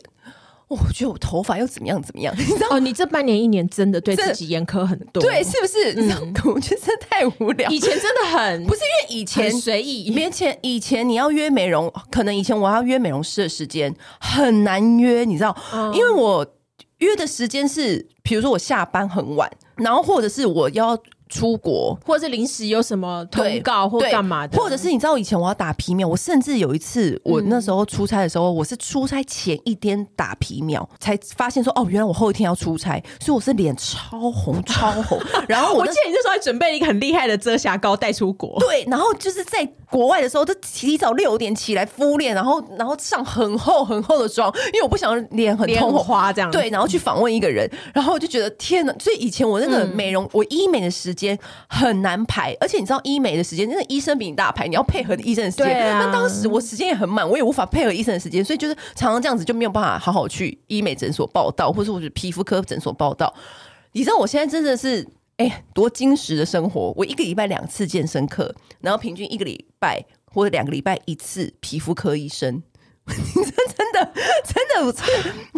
[0.70, 2.32] 我觉得我头发又怎么样怎么样？
[2.38, 5.94] 你知道哦，你这半年一年真的对自己严苛很多，对，是不是？
[5.96, 7.68] 嗯，我觉得真的太无聊。
[7.68, 15.56] 以前真的很不是因为以前随意，以前以前你要约美容，可能以前我要约美容师的时间很难约，你知道？
[15.74, 16.46] 嗯，因为我
[16.98, 20.96] 约的时间是，比如说我下班很晚，然后或者是我要。
[21.30, 35.18] 出国，或者是临时有什么通告或干嘛的，或者是你知道以前我要打皮秒，我甚至有一次我那时候出差的时候，嗯、我是出差前一天打皮秒，才发现说哦，原来我后一天要出差，所以我是脸超红超红。
[35.48, 51.20] 然后我，我记得你那时候还准备了一个很厉害的遮瑕膏带出国，对，然后就是在国外的时候，就提早六点起来敷脸，然后然后上很厚很厚的妆，因为我不想脸很通红花这样，对，然后去访问一个人，然后我就觉得天哪，所以以前我那个美容、嗯、我医美的时间。
[51.20, 55.66] 间很难排，而且你知道医美的时间，那个医生比你大排，你要配合医生的时间。
[55.68, 63.34] 那、啊、当时我时间也很满，我也无法配合医生的时间，所以就是常常这样子就没有办法好好去医美诊所报道，或者我去皮肤科诊所报道。
[63.92, 65.06] 你知道我现在真的是
[65.36, 70.02] 哎、欸、多精实的生活，我一个礼拜两次健身课，然后平均一个礼拜
[70.32, 72.62] 或者两个礼拜一次皮肤科医生。
[73.16, 74.12] 你真真的
[74.44, 75.04] 真的，我真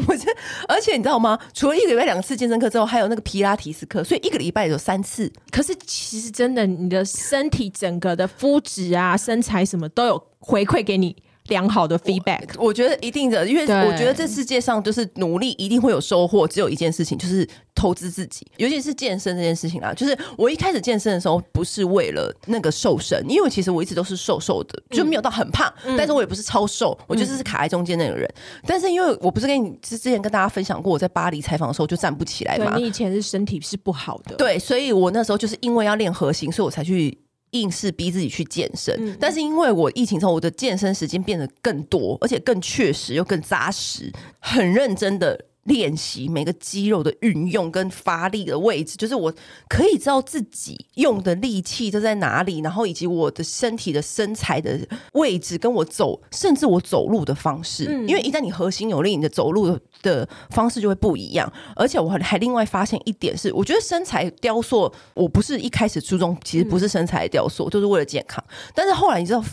[0.07, 0.35] 我真，
[0.69, 1.39] 而且你知道吗？
[1.53, 5.33] 除了一个礼拜两次健身课之后，还有那个皮拉提斯课，所以一个礼拜有三次。
[5.51, 11.17] 可是其实真的，你的身体整个的肤质啊、身材什么都有回馈给你。
[11.49, 19.93] 良好的 feedback，我，我觉得一定的，因为我觉得这世界上就是努力一定会有收获，只有一件事情就是投资自己，尤其是健身这件事情啦。
[19.93, 28.29] 就是我一开始健身的时候，不是为了那个瘦身，因为其实我一直都是瘦瘦的，就没有到很胖，嗯、但是我也不是超瘦，我就是是卡在中间那个人。
[28.37, 37.19] 嗯、但是因为我不是跟你之前跟大家分享过，我在巴黎采访的时候就站不起来嘛，你以前是身体是不好的，对，所以我那时候就是因为要练核心，所以我才去。
[37.53, 45.47] 硬是逼自己去健身，嗯、但是因为我疫情之后，我的健身时间变得更多，而且更确实又更扎实，很认真的。
[45.65, 49.33] 练习每个肌肉的运用跟发力的位置，就是我
[49.69, 54.77] 可以知道自己用的力气都在哪里，然后以及我的身体的身材的
[55.13, 57.87] 位置，跟我走，甚至我走路的方式。
[57.89, 61.51] 嗯、因为一旦你核心有力，你的走路的方式就会不一样。
[61.77, 68.43] 而且我还另外发现一点是，我觉得身材雕塑，我不是一开始注重其实不是身材雕塑，就是为了健康。
[68.75, 69.45] 但是后来你知道，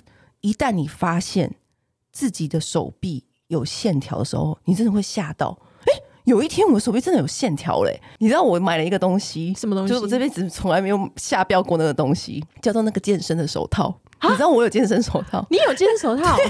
[0.42, 1.56] 一旦你发现
[2.12, 5.56] 自己的手臂有线条的时候，你真的会吓到。
[6.30, 8.00] 有一天，我手臂真的有线条嘞！
[8.20, 9.90] 你知道我买了一个东西，什么东西？
[9.90, 13.92] 就是我这辈子从来没有下标过那个东西，叫做那个健身的手套。
[14.22, 15.44] 你知道我有健身手套？
[15.50, 16.38] 你有健身手套？
[16.38, 16.48] 身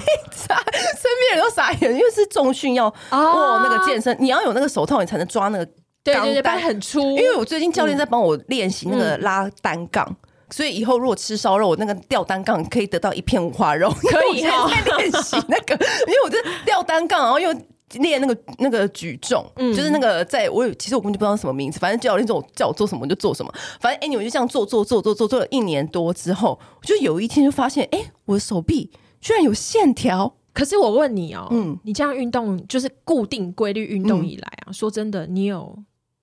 [1.21, 5.65] 边人都傻眼，因为是重训要哦，那个健身，你要有那个手套，你才能抓那个
[6.03, 6.99] 对对对，很粗。
[6.99, 10.15] 因为我最近教练在帮我练习那个拉单杠，嗯、
[10.49, 13.89] 所以以后如果吃烧肉，我那个吊单杠可以得到一片五花肉。
[13.91, 14.49] 可以 在
[14.97, 15.73] 练习那个，
[16.07, 17.55] 因为我这吊单杠，然后又。
[17.93, 30.35] 练那个那个举重，嗯、就是那个在我有其实我根本就不知道什么名字，反正教练叫我叫我做什么我就做什么，反正哎，你们就这样做做做做做做了一年多之后，我就有一天就发现，哎、欸，我的手臂居然有线条。
[30.51, 35.77] 可是我问你哦，嗯，你这样运动就是固定规律运动以来啊，嗯、说真的，你有？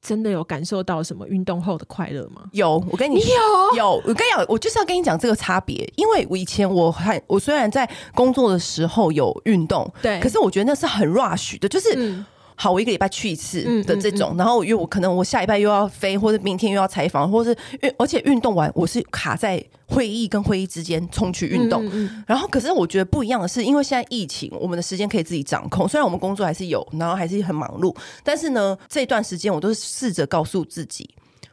[0.07, 2.43] 真的有感受到什么运动后的快乐吗？
[2.53, 11.93] 有，我跟你，你有有，我跟你讲，我就是要跟你讲这个差别，因为我以前我还我虽然在工作的时候有运动，对，可是我觉得那是很 rush 的，就是。
[11.97, 12.25] 嗯
[12.57, 21.85] 好，我一个礼拜去一次的这种，嗯嗯嗯、然后因为我可能我下礼拜又要飞，或者明天又要采访，或者是运，而且运动完我是卡在会议跟会议之间冲去运动，
[22.27, 31.09] 然后可是我觉得不一样的是，因为现在疫情，我们的时间可以自己掌控，虽然我们工作还是有，然后还是很忙碌，但是呢，这段时间我都是试着告诉自己，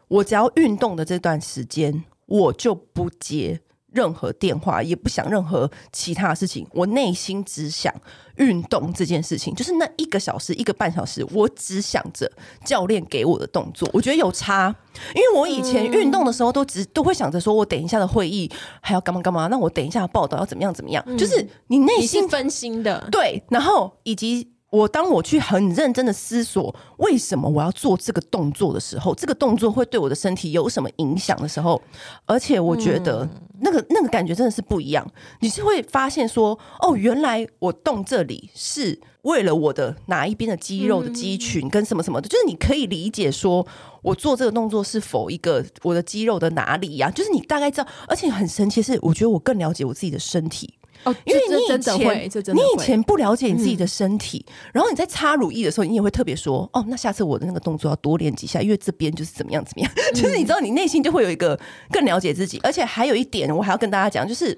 [0.08, 3.60] 我只要运动的这段时间，我就不接。
[3.92, 7.94] 任何电话也不想任何其他的事情，我内心只想
[8.38, 12.32] 运动这件事情，就是那一个小时一个半小时，我只想着
[12.66, 13.90] 教练给我的动作。
[13.94, 14.74] 我觉得有差，
[15.16, 18.50] 因为我以前运动的时候都只都会想着说，我等一下的会议
[18.82, 24.53] 还要干嘛干嘛，那我等一下的报道要怎么样怎么样，就是你内心分心的，对，然后以及。
[24.74, 31.80] 我当我去很认真的思索为什么我要做这个动作的时候，这个动作会对我的身体有什么影响的时候，
[32.26, 33.30] 而且我觉得
[33.62, 35.08] 那个那个感觉真的是不一样。
[35.42, 43.64] 你是会发现说，哦，原来我动这里是为了我的哪一边的肌肉的肌群跟什么什么的，就是你可以理解说
[44.02, 47.12] 我做这个动作是否一个我的肌肉的哪里呀？
[47.12, 50.74] 就是你大概知道，而且很神奇的是，我觉得我更了解我自己的身体。
[51.04, 59.92] 哦，因为你以前你以前不了解你自己的身体，嗯、然后你在擦乳液的时候，你也会特别说：“哦，那下次我的那个动作要多练几下，因为这边就是怎么样怎么样。
[59.96, 61.60] 嗯 ”就是你知道，你内心就会有一个
[61.92, 62.60] 更了解自己。
[62.64, 64.58] 而且还有一点，我还要跟大家讲，就是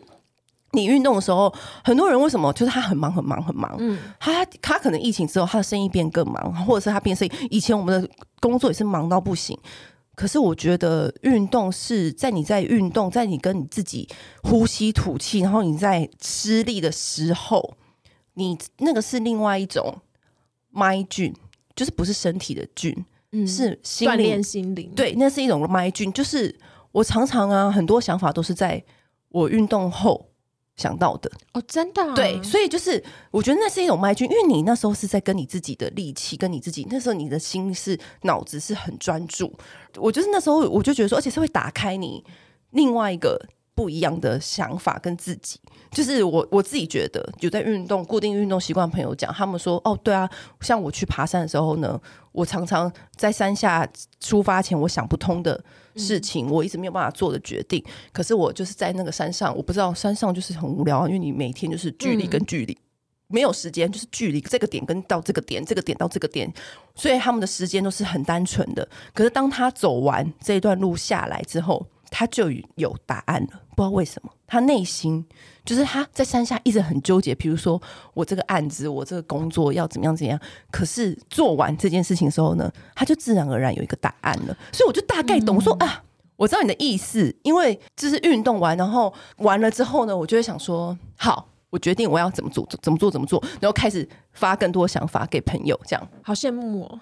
[0.71, 1.53] 你运动的时候，
[1.83, 3.75] 很多人为什么就是他很忙很忙很忙？
[3.79, 7.31] 嗯，他他可能疫情之后，他的生意变更忙，或者是他变生意。
[7.49, 9.57] 以前我们的工作也是忙到不行。
[10.15, 14.07] 可是我觉得运动是在你在运动，在你跟你自己
[14.43, 17.75] 呼吸吐气，然后你在吃力的时候，
[18.35, 19.95] 你那个是另外一种
[20.73, 21.33] mind 菌，
[21.75, 24.91] 就是不是身体的菌，嗯，是心锻炼心灵。
[24.95, 26.57] 对，那是一种 mind 菌，就是
[26.91, 28.83] 我常常啊，很多想法都是在
[29.29, 30.29] 我运动后。
[30.75, 39.53] 想到的哦，真的、啊、对，所以就是我觉得那是一种麦菌，因为你那时候是在跟你自己的力气，跟你自己那时候你的心是脑子是很专注。
[39.95, 42.21] 我就是那时候我就觉得说，而且是会打开你
[42.71, 43.39] 另外一个
[43.73, 45.59] 不一样的想法跟自己。
[45.91, 51.97] 就是我我自己觉得有在运动、固定运动习惯朋友讲，他们说哦，对啊，像我去爬山的时候呢，
[52.33, 53.87] 我常常在山下
[54.19, 55.63] 出发前，我想不通的。
[55.95, 62.83] 事情我一直没有办法做的决定，可是我就是在那个山上，我不知道山上就是很无聊，因为你每天就是距离跟距离，嗯、
[63.27, 66.51] 没有时间，就是距离这个点跟到这个点，这个点到这个点，
[66.93, 68.87] 所以他们的时间都是很单纯的。
[69.13, 71.85] 可是当他走完这一段路下来之后，
[72.17, 75.25] 他就有答案了，不知道为什么，他内心
[75.65, 77.35] 就是他在山下一直很纠结。
[77.35, 77.81] 比如说，
[78.13, 80.39] 我这个案子，我这个工作要怎么样怎样，
[80.71, 84.57] 可是做完这件事情的时候呢，他就自然而然有一个答案了。
[84.71, 86.01] 所以我就大概懂说啊，
[86.37, 96.09] 我知道你的意思，因为就是运动完，然后完了之后呢，我就会想说，好，我决定我要怎么做，怎么做，怎么做，然后开始发更多想法给朋友，这样。
[96.23, 96.97] 好羡慕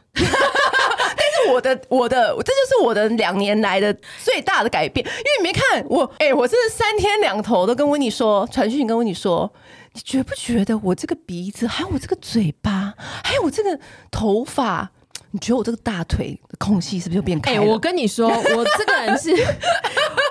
[1.51, 5.05] 我的我的，这就是我的两年来的最大的改变。
[5.05, 9.51] 因为你没看我，哎、我真的三天两头都跟温妮说传讯，跟温妮说，
[9.93, 13.79] 你觉不觉得我这个鼻子，还有我这个嘴巴，还有我这个
[14.11, 14.91] 头发，
[15.31, 17.61] 你觉得我这个大腿的空隙是不是就变开了？
[17.61, 19.31] 哎、我跟你说，我这个人是，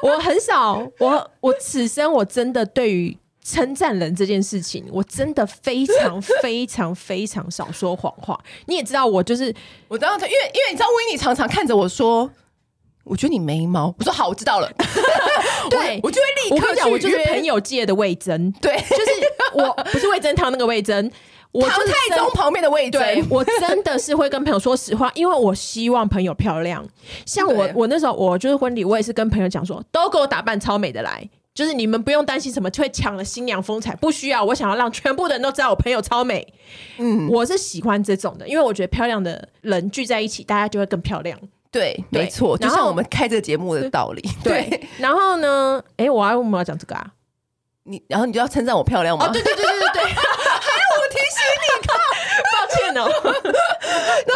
[0.03, 3.16] 我很少，我我此生我真的对于。
[3.44, 8.38] 称赞人这件事情，我真的非常 非常非常少说谎话。
[8.66, 9.52] 你也知道，我就是
[9.88, 12.31] 我知道他，因为因为你知道，维尼常常看着我说
[13.05, 14.70] ：“我觉得你眉毛。”我说：“好，我知道了。
[15.68, 16.92] ”对，我就会立刻去约。
[16.92, 19.11] 我就是朋友界的味噌，对，就是
[19.55, 21.11] 我不是味噌汤那个味噌，
[21.50, 23.24] 我唐太宗旁边的味噌。
[23.28, 26.87] 我真的是会跟朋友说实话，因为我希望朋友漂亮。
[27.26, 31.28] 像我，我那时候我就是婚礼，我也是跟朋友讲说，都给我打扮超美的来。
[31.54, 34.42] 就是你们不用担心什么会抢了新娘风采，不需要。
[34.42, 36.54] 我想要让全部的人都知道我朋友超美。
[36.98, 41.38] 嗯，我是喜欢这种的，因为我觉得漂亮的人聚在一起，大家就会更漂亮。
[41.70, 44.22] 对，没错，就像我们开这个节目的道理。
[44.42, 45.82] 对，对，然后呢？
[45.96, 47.12] 哎，我要我们要讲这个啊？
[47.84, 49.26] 你然后你就要称赞我漂亮吗？
[49.26, 51.92] 哦，对对对对对对， 还有我提醒你，靠，
[52.52, 53.02] 抱歉哦。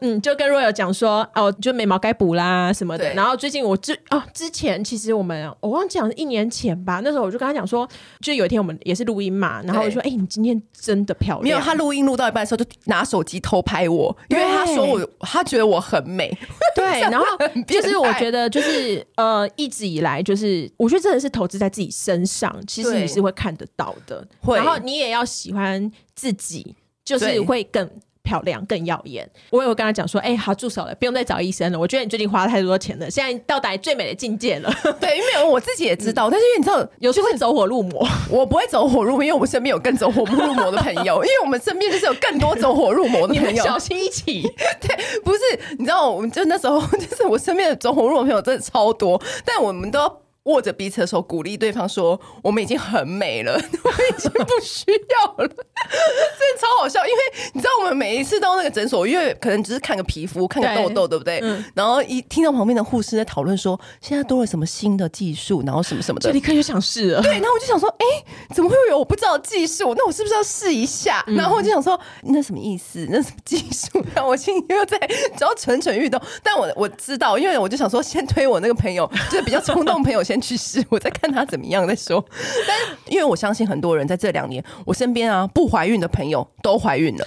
[0.00, 3.12] 对，嗯，就跟 Royal 讲说，哦，就眉毛该补啦什么的。
[3.14, 7.88] 然后最近我之哦，之前其实我们我忘记讲一年前吧，那时候我就跟他讲说，
[8.20, 11.42] 就有一天我们也是录音嘛，然后我就说，哎、欸，你今天真的漂亮。
[11.42, 16.36] 没有，他录音录到一半的时候就拿手机偷拍我，因为他说我，他觉得我很美。
[16.74, 17.26] 对， 然后
[17.66, 24.26] 就是我觉得就是呃，一直以来就是我觉得真的是投资在自己身上，其实你是会看得到的。
[24.54, 27.88] 然后你也要喜欢自己，就是会更。
[28.28, 31.78] 漂亮更耀眼，我有跟他讲说，哎、欸，好住手了，不用再找医生了。
[31.78, 34.70] 我觉得你最近花了太多钱了，现在到达最美的境界了。
[35.00, 38.06] 对，因为我自己也知道，嗯、但是因为你知道，有时候会走火入魔。
[38.28, 43.64] 我不会走火入魔，因为我们身边有更走火入魔的朋友，因为我们身边就是有更多走火入魔的朋友。
[43.64, 44.42] 小心一起，
[44.78, 45.40] 对，不是，
[45.78, 50.00] 你知道，我们就那时候就是我身边的走火入魔朋友真的超多，但我们都。
[50.44, 55.50] 握着彼此的手，鼓励对方说：“我们已经很美了，我们已经不需要了。”
[56.38, 57.18] 真的超好笑，因为
[57.52, 61.38] 你知道，我们每一次到那个诊所，因为可能只是看个皮肤、看个痘痘，对不对？
[61.42, 67.22] 嗯、然后一听到旁边的护士在讨论说现在多了什么新的技术，然后什么什么的，就立刻就想试了。
[67.22, 68.06] 对，然后我就想说：“哎、
[68.48, 69.94] 欸，怎么会有我不知道的技术？
[69.94, 73.06] 那我是不是要试一下？”嗯、然后我就想说：“那什么意思？
[73.10, 74.98] 那什么技术？”然后我心里又在
[75.36, 76.20] 只要蠢蠢欲动。
[76.42, 80.38] 但我我知道，因为我就想说，先推我那个朋友，就是比较冲动朋友先。
[80.40, 82.24] 去试，我再看他怎么样再说。
[82.66, 87.24] 但是因为我相信很多人在这两年，我身边啊不怀孕的朋友都怀孕了，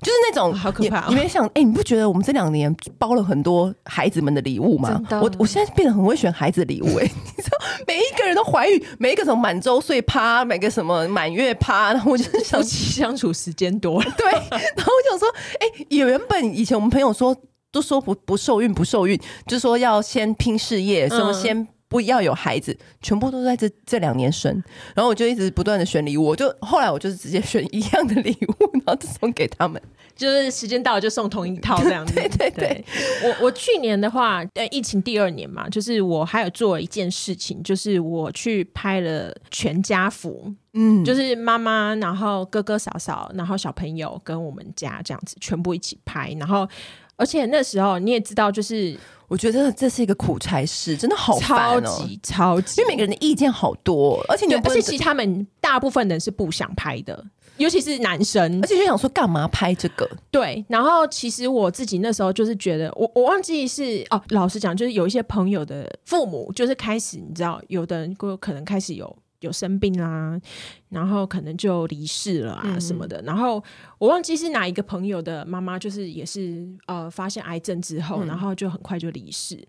[0.00, 1.04] 就是那种好可怕、哦。
[1.08, 5.00] 你没想，哎、欸，你不觉得我们这两年包了很多孩子们的礼物吗？
[5.10, 14.26] 我我现在变得很会选孩子礼物、欸，哎， 你知道，每一个人都怀孕，每一个什么满周岁趴，每个什么满月趴，然后我就是想相处时间多了， 对。
[14.30, 15.28] 然后我想说，
[15.60, 17.36] 哎、欸，原本以前我们朋友说
[17.72, 21.66] 都说不不受孕不受孕，就是说要先拼事业，什么先。
[21.94, 24.52] 嗯不要有孩子，全部都在这这两年生，
[24.96, 29.80] 然后我就一直不断的选礼物，我就后来我就是直接选一样的礼物， 然后就送给他们，
[30.16, 32.12] 就是时间到了就送同一套这样子。
[32.18, 32.84] 对对对，对。
[33.22, 46.68] 我我去年的话，呃，疫情第二年嘛，就是我还有做了一件事情，就是我去拍了全家福，嗯，就是妈妈，然后哥哥嫂嫂，然后小朋友跟我们家这样子全部一起拍，然后
[47.14, 48.98] 而且那时候你也知道，就是。
[49.34, 57.24] 我觉得这是一个苦差事，真的好烦哦，超级超级，因为每个人的意见好多，而且你而且其实他们大部分人是不想拍的，
[57.56, 60.08] 尤其是男生，而且就想说干嘛拍这个？
[60.30, 69.16] 对，然后其实我自己那时候就是觉得，我我忘记是哦，老实讲，就是有一些朋友的父母就是开始，你知道，有的人可能开始有。
[69.44, 70.40] 有生病啦，
[70.88, 73.20] 然后可能就离世了啊什么的。
[73.22, 73.62] 嗯、然后
[73.98, 79.62] 我忘记是哪一个朋友的妈妈，就是也是呃发现癌症之后，嗯、然后就很快就离世。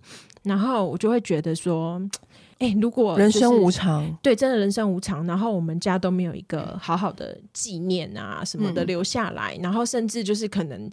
[0.43, 2.01] 然后我就会觉得说，
[2.59, 5.25] 哎、欸，如果、就是、人生无常，对，真的人生无常。
[5.27, 10.89] 然后我们家都没有一个好好的纪念啊什么的留下来，嗯、然后甚至就是可能。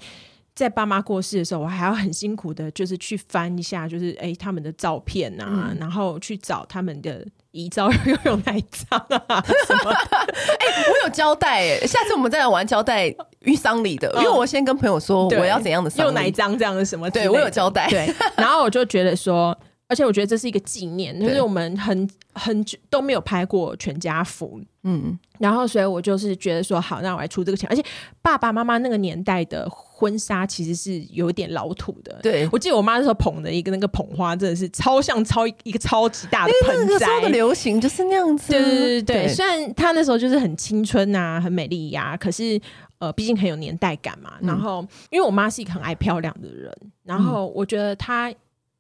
[0.55, 10.17] 在爸妈过世的时候，我还要很辛苦的，就是去翻一下，就是哎、欸，他们的照片啊，嗯、然后去找他们的遗照又有哪一张啊什么的？
[10.59, 17.09] 哎、欸，我有交代哎，下次我们再来玩交代遇丧礼的，因为我先跟朋友说我要怎样的丧礼，用哪一张这样的什么？
[17.11, 17.89] 对我有交代。
[17.89, 19.57] 对，然后我就觉得说。
[19.93, 27.69] 而且我觉得这是一个纪念，就是我们很很久都没有拍过全家福，嗯，然后所以我就是觉得说，好，那我来出这个钱。
[27.69, 27.85] 而且
[28.23, 39.29] 爸爸妈妈那个年代的婚纱其实是有点老土的，对，我记得我妈那时候捧的一个那个捧花，真的是超像超一个超级大的盆栽，那个的流行就是那样子，对对对对。
[39.29, 42.59] 虽然她那时候就是很青春啊，很美丽呀，可是。
[43.03, 44.35] 呃，毕竟很有年代感嘛。
[44.41, 46.73] 然后，嗯、因为我妈是一个很爱漂亮的人，
[47.03, 48.33] 然后我觉得她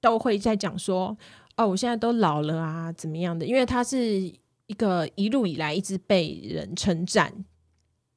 [0.02, 1.16] 都会在讲说
[1.56, 4.20] ：“哦，我现在都老了啊，怎么样的？”因为他是
[4.66, 7.32] 一个一路以来一直被人称赞，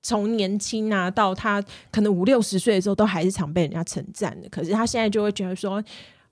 [0.04, 4.50] 从年轻啊到他可能五六十岁的时候，都还是常被人家称赞的。
[4.50, 5.82] 可是他现在就会觉得说。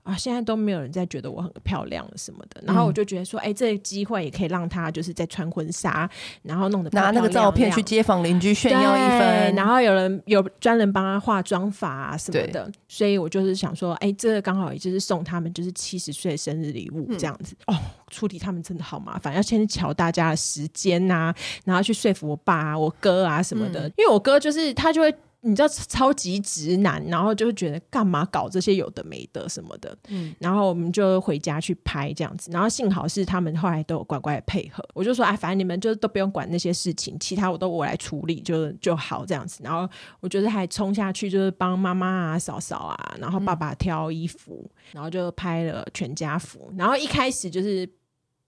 [0.04, 6.08] 啊，现在都没有人在觉得我很漂亮了什么的，然后我就觉得说，哎、嗯欸，这个机会也可以让她就是在穿婚纱，
[6.42, 17.80] 然后弄得拿那个照片去街坊邻居炫耀一番，然后有人有专人帮她化妆法啊什么的，所以我就是想说，哎、欸，这个刚好也就是送他们就是七十岁生日礼物这样子、嗯、哦。
[18.10, 21.34] 处理他们真的好麻烦，要先瞧大家的时间呐、啊，
[21.64, 25.12] 然后去说服我爸啊、我哥啊什么的，嗯、因为我哥就是他就会。
[25.46, 39.86] 你知道超级直男，然后就会觉得干嘛搞这些有的没的什么的，嗯，然后我们就回家去拍这样子，然后幸好是他们后来都有乖乖的配合，我就说哎，反正你们就都不用管那些事情，其他我都我来处理就就好这样子，然后
[40.20, 47.86] 我觉得还冲下去就是帮妈妈啊、嫂嫂啊，然后爸爸挑衣服，然后就拍了全家福，然后一开始就是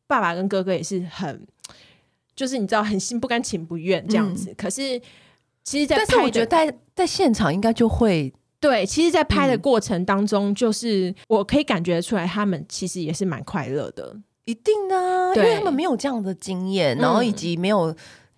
[0.06, 1.46] 爸爸跟哥哥也是很，
[2.34, 4.98] 就是你知道很心不甘情不愿这样子，嗯、可是。
[5.66, 8.86] 其实，在，但是我觉得在在现场应该就会对。
[8.86, 14.16] 其实，在拍的过程当中，就是我可以感觉出来，他们其实也是蛮快乐的。
[14.44, 17.92] 一定呢啊，因为他们没有这样的经验，然后以及没有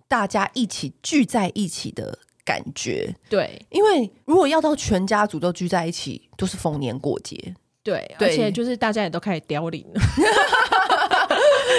[0.07, 3.15] 大家一起聚在一起的感觉。
[3.29, 7.53] 对，因为如果要到全家族都聚在一起，都是逢年过节。
[7.83, 10.01] 对，而且就是大家也都开始凋零了。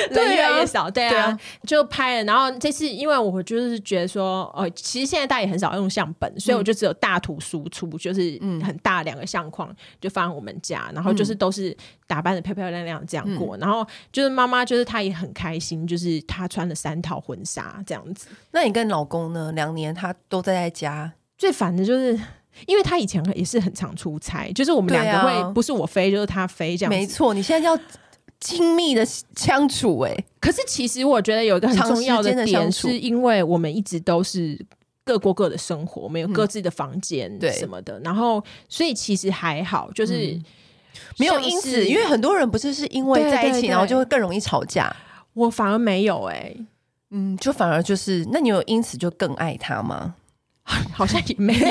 [0.14, 2.24] 对，越来越少，对啊，对啊，就拍了。
[2.24, 11.76] 然后这次，因为我就是觉得说，哦，其实现在大家也很少用相本，所以我就只有大图输出，就是很大两个相框就放在我们家，然后就是都是
[12.06, 13.56] 打扮的漂漂亮亮这样过。
[13.56, 18.28] 嗯、然后就是妈妈，就是她也很开心，就是她穿了三套婚纱这样子。
[18.52, 19.52] 那你跟老公呢？
[19.52, 22.18] 两年他都在在家，最烦的就是，
[22.66, 26.98] 因为他以前也是很常出差，就是我们两个会不是我飞就是他飞这样子。
[26.98, 27.78] 没错，你现在要。
[28.40, 34.58] 亲密的相处，哎，可是其实我觉得有一个很重要的点，是因为我们一直都是
[35.04, 40.44] 各过各的生活，没有各自的房间，对什么的，嗯、然后所以其实还好，就是、嗯、
[41.18, 44.94] 没有因此，因为很多人不是是因为在一起，然后就会更容易吵架，
[45.34, 46.56] 我反而没有、欸，哎，
[47.10, 50.14] 嗯，就反而就是，那你有因此就更爱他吗？
[50.94, 51.66] 好像也没有。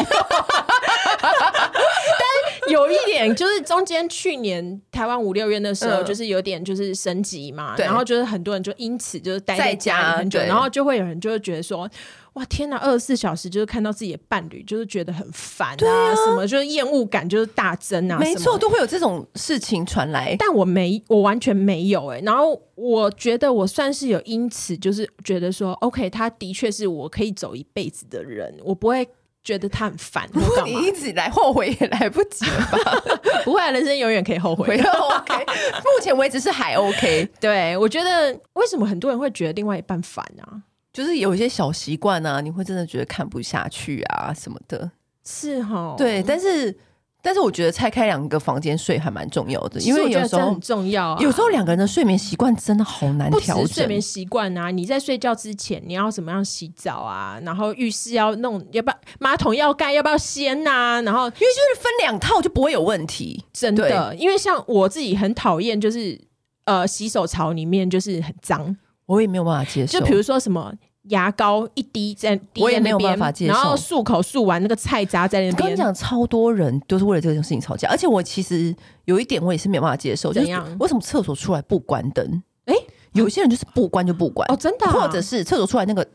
[2.69, 11.89] 有一点就是中间去年台湾五六月的时候，就是有点就是升级嘛，然后就是很多人就因此就是待在家里很久，然后就会有人就会觉得说，
[12.33, 29.07] 哇天哪，二十四小时就是看到自己的伴侣，就是觉得很烦啊，什么就是厌恶感就是大增啊，没错，都会有这种事情传来，但我没，我完全没有哎，然后我觉得我算是有因此就是觉得说，OK，他的确是我可以走一辈子的人，我不会。
[29.43, 33.01] 觉得他很烦，如果你一直来后悔也来不及了吧？
[33.43, 34.65] 不会，人生永远可以后悔。
[34.77, 37.27] OK，目前为止是还 OK。
[37.39, 40.61] 对，我觉得为什么很多人会觉得另外一半烦啊？
[40.91, 44.91] 就是有一些小习惯啊，你会真的觉得看不下去啊什么的。
[45.25, 46.77] 是哈，对，但是。
[47.21, 51.17] 但是我觉得拆开两个房间睡还蛮重要的，因为有时候很重要。
[51.19, 53.67] 有时候两个人的睡眠习惯真的好难调整。
[53.67, 57.39] 睡眠习惯啊，你在睡觉之前你要怎么样洗澡啊？
[57.43, 61.01] 然后浴室要弄，要不要马桶要盖，要不要掀呐？
[61.03, 64.15] 然后因为就是分两套就不会有问题，真的。
[64.15, 66.19] 因为像我自己很讨厌，就是
[66.63, 69.99] 呃洗手槽里面就是很脏，我也没有办法接受。
[69.99, 70.73] 就比如说什么。
[71.09, 73.53] 牙膏一滴在，在我也没有办法接受。
[73.53, 75.55] 然后漱口漱完那个菜渣在那边。
[75.55, 77.87] 跟你讲，超多人都是为了这件事情吵架。
[77.89, 80.31] 而且我其实有一点，我也是没有办法接受。
[80.31, 80.65] 怎样？
[80.79, 82.41] 为什么厕所出来不关灯？
[82.65, 84.49] 哎、欸，有些人就是不关就不关。
[84.51, 84.91] 哦，真的、啊。
[84.91, 86.07] 或者是厕所出来那个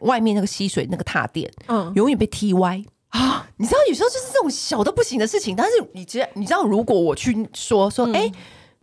[0.00, 3.46] 外面那个吸水那个踏垫，嗯，永远被踢歪啊！
[3.56, 5.56] 你知道，有时候就是这种小的不行的事情。
[5.56, 8.30] 但是你知道，你知道，如果我去说说，哎、嗯。
[8.30, 8.32] 欸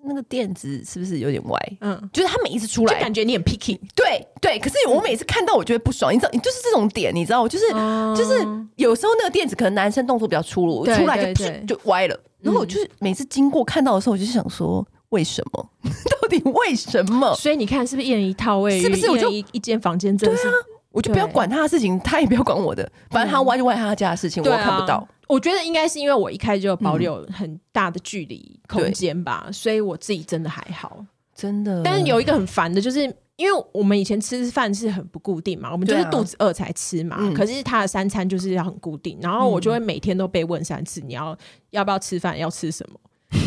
[0.08, 1.60] 那个垫子是不是有点歪？
[1.82, 3.80] 嗯，就是他每一次出来，就感觉你很 picky。
[3.96, 6.14] 对对，可是我每次看到，我就会不爽。
[6.14, 8.46] 你知道，你就是这种点，你知道，我就是、嗯、就是
[8.76, 12.20] 有时候那个垫子可能男生动作比较粗鲁，出来就就歪了。
[12.42, 15.70] 然后我就是每次经过看到的时候，我就想说，为什么？
[16.22, 17.34] 到底为什么？
[17.36, 18.80] 所以你看，是不是一人一套位？
[18.82, 20.18] 是不是我就一一间房间？
[20.18, 20.48] 真的是。
[20.92, 25.06] 我就不要管他的事情，他也不要管我的，反正他歪就歪他家的事情，我看不到。
[25.28, 31.04] 我觉得应该是因为我一开始就保留很大的距离空间吧，所以我自己真的还好，
[31.36, 31.82] 真的。
[31.84, 33.02] 但是有一个很烦的，就是
[33.36, 37.18] 因为我们以前吃饭是很不固定嘛，我们就是肚子饿才吃嘛。
[37.18, 41.38] 啊、可是他的三餐就是要很固定，然后我就会每天都被问三次，你要
[41.72, 43.00] 要不要吃饭，要吃什么？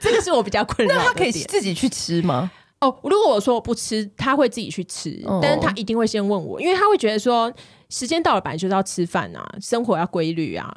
[0.00, 0.94] 这个是我比较困扰。
[0.94, 2.50] 那他可以自己去吃吗？
[2.88, 7.52] 哦，如果我说我不吃，他会自己去吃，哦、但是他一定会先问我，因为他会觉得说。
[7.90, 10.68] 时间到了，本来就是要吃饭啊，生活要规律啊。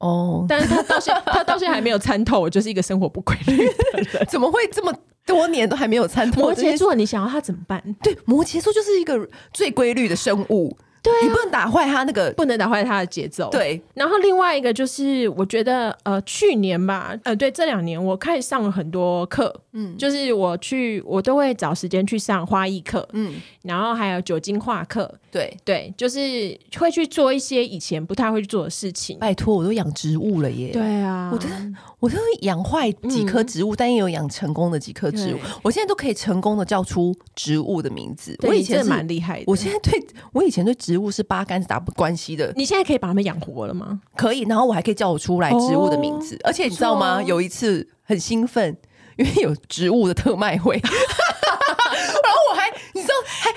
[0.00, 4.26] 哦，但是他到现 他到现在还没有参透，我就是一个生活不规律的人。
[4.28, 4.92] 怎么会这么
[5.24, 6.42] 多年都还没有参透？
[6.42, 7.82] 摩羯座，你想要他怎么办？
[8.02, 10.76] 对，摩羯座就是一个最规律的生物。
[11.02, 13.48] 对、啊，你不能打坏他那个，不能打坏他的节奏。
[13.50, 25.56] 对，然后另外一个就是，我觉得呃，去年吧，呃，对，这两年我开始上了很多课，嗯，就是我去，我都会找时间去上花艺课，嗯，然后还有酒精画课，对。
[25.64, 29.18] 对，就是会去做一些以前不太会去做的事情。
[29.18, 30.70] 拜托，我都养植物了耶！
[30.72, 38.36] 对啊，我真的，我都养坏几棵植物，嗯、但也有养成功的几棵植物，我现在都可以成功的叫出植物的名字。
[38.42, 42.52] 我以前是蛮厉害的，我现在对我以前对植物是八竿子打不关系的。
[42.56, 44.00] 你现在可以把它们养活了吗？
[44.16, 47.20] 可以，然后我还可以叫我出来植物的名字，哦、而且你知道吗？
[47.22, 48.76] 有一次很兴奋，
[49.16, 50.80] 因为有植物的特卖会，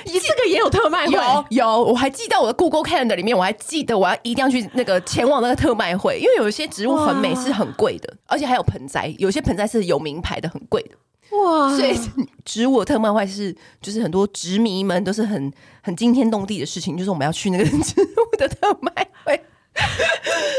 [0.06, 10.96] 你这个也有特卖会，有有，我还记到我的 Google Calendar 里面，我还记得我要一定要去那个前往那个特卖会，因为有一些植物很美，是很贵的，而且还有盆栽，有些盆栽是有名牌的，很贵的。
[11.38, 11.78] 哇！
[11.78, 11.98] 所以
[12.44, 18.92] 植物的特卖会是，就是很多植迷们都是很很惊天动地的事情，就是我们要去那个 植物的特卖
[19.24, 19.42] 会，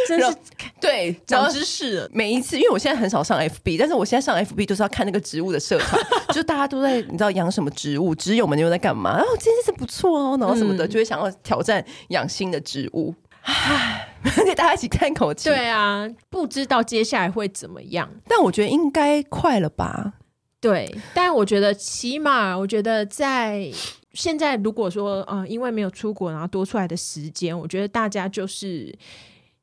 [0.08, 0.36] 真是
[0.80, 2.08] 对长知识了。
[2.12, 6.00] 每一次，因为我现在很少上 FB，但是我现在上 FB 就是要看那个植物的社团，
[6.34, 9.16] 就大家都在你知道养什么植物，植友们又在干嘛？
[9.16, 13.14] 然后这件事不错哦，然后什么的，就会想要挑战养新的植物。
[13.42, 14.08] 唉，
[14.44, 15.48] 给 大家一起叹口气。
[15.48, 20.14] 对啊，不知道接下来会怎么样，但我觉得应该快了吧。
[20.60, 23.68] 对，但我觉得起码，我觉得在
[24.14, 28.94] 现在，如果说，呃，因为没有出国，然后多出来的时间，我觉得大家就是。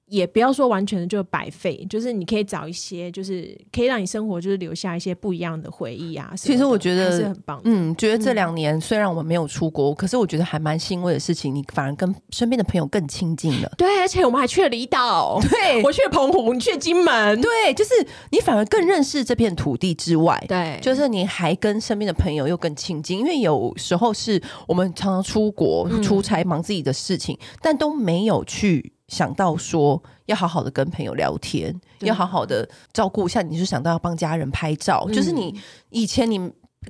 [0.09, 6.33] 也不要说完全的就白费，就是你可以找一些，就是可以让你生活就是留下一些不一样的回忆啊。
[6.35, 13.71] 其实我觉得是很棒，嗯，觉得这两年虽然我们没有出国，嗯、可是我觉得还蛮欣慰的事情，你反而跟身边的朋友更亲近了。
[13.77, 17.91] 对，而且我们还去了离岛， 对，我去了澎湖，你去了金门，对，就是
[18.31, 28.93] 你反而更认识这片土地之外，对，就是你还跟身边的朋友又更亲近，因为有时候是我们常常出国出差忙自己的事情，嗯、但都没有去。
[29.09, 36.37] 想到说要好好的跟朋友聊天，要好好的照顾一下，你就想到要帮家人拍照，嗯、就是你以前你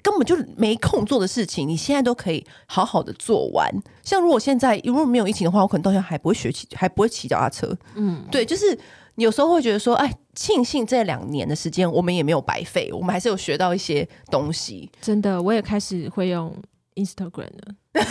[0.03, 3.67] 根本就没空做的事情，你现在都可以好好的做完。
[4.03, 7.75] 像如果现在如果没有疫情的话，我可能到现在还不会学骑，还不会骑脚踏车。
[7.95, 8.77] 嗯，对，就是
[9.15, 14.89] 有时候会觉得说，哎，庆幸这两年的时间我们也没有白费，我们还是有学到一些东西。
[15.01, 16.55] 真的，我也开始会用
[16.95, 17.75] Instagram 了。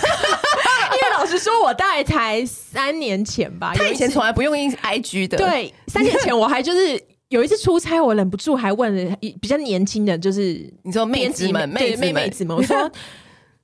[1.28, 5.36] 因为老实说，我大概才三年前吧，他以前从来不用 IG 的。
[5.36, 12.90] 对，三年前我还就是 有一次出差，我忍不住还问了比较年轻的，就是你说妹子们、妹子们、妹子们，我说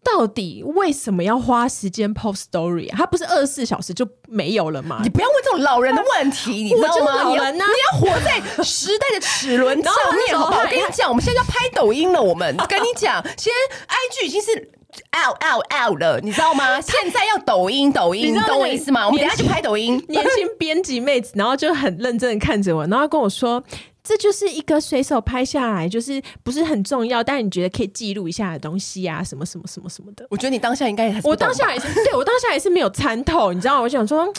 [0.02, 2.94] 到底为什么要花时间 post story 啊？
[2.98, 5.00] 它不是二十四小时就没有了吗？
[5.02, 7.22] 你不要问这种老人的问题，你知道吗？
[7.22, 9.92] 老人呢，你要活在时代的齿轮上
[10.26, 10.60] 面，好不好？
[10.60, 14.70] 我跟你讲，我们现在要拍抖音了，我们跟你讲，现在 IG 已经是。
[15.14, 16.80] Out out out 了，你知道吗？
[16.82, 19.06] 现在要抖音，抖音，你懂我意思吗？
[19.06, 20.02] 我们等下去拍抖音。
[20.08, 23.62] 年轻编辑妹子，然后就很认真的看着我，然后跟我说。
[24.06, 30.26] 这就是一个随手拍下来，就是不是很重要，但是你觉得可以记录一下的东西啊，什么什么什么什么的。
[30.28, 33.80] 我觉得你当下应该也是我当下也是，对我当下也是没有参透，你知道吗？
[33.80, 34.30] 我想说，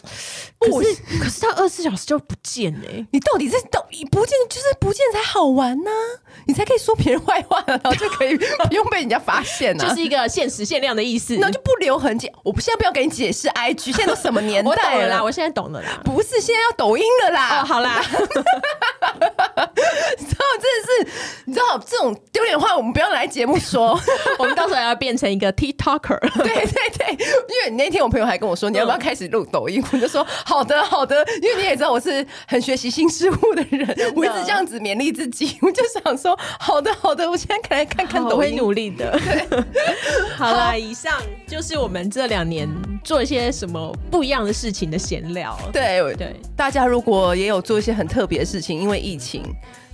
[0.59, 6.45] 可是可是他二十四小时就不见哎、欸，你到底是到不见就是不见才好玩呢、啊？
[6.45, 9.89] 你才可以说别人坏话，然后就可以不用被人家发现呢、啊？
[9.89, 12.32] 就是一个限时限量的意思，那就不留痕迹。
[12.43, 14.76] 我现在不要给你解释， IG 现在都什么年代了？
[14.76, 15.99] 我懂了啦，我现在懂了啦。
[16.03, 17.61] 不是，现在要抖音了啦。
[17.61, 18.03] 哦，好啦。
[20.17, 23.99] 你知道，真的是你知道这种丢脸的话，我们不要来节目说。
[24.37, 26.19] 我们到时候要变成一个 TikToker。
[26.43, 29.83] 对对对，因为你那天我朋友还跟我说，你要不要开始录抖音？
[29.93, 35.57] 我就说好的好的，因为你也知道我是很学习新事物的人，的我一直这样子勉励自己。
[35.61, 39.17] 我就想说好的好的，我现在可以看看抖音，我会努力的。
[39.19, 39.63] 对，
[40.35, 41.13] 好啦，以上
[41.47, 42.67] 就是我们这两年
[43.03, 45.57] 做一些什么不一样的事情的闲聊。
[45.71, 49.44] 对对，大家如果也有做一些很特别的事情，因为疫情。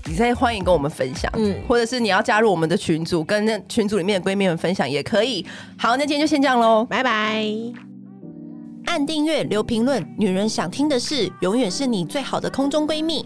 [0.05, 5.45] 你再欢迎跟我们分享，嗯，或者是你要加入我们的群组，跟那群组里面的闺蜜们分享也可以。
[5.77, 7.45] 好，那今天就先这样喽，拜拜。
[8.85, 10.03] 按订阅，留评论。
[10.17, 13.23] 女人想听的事，永远是你最好的空中闺蜜。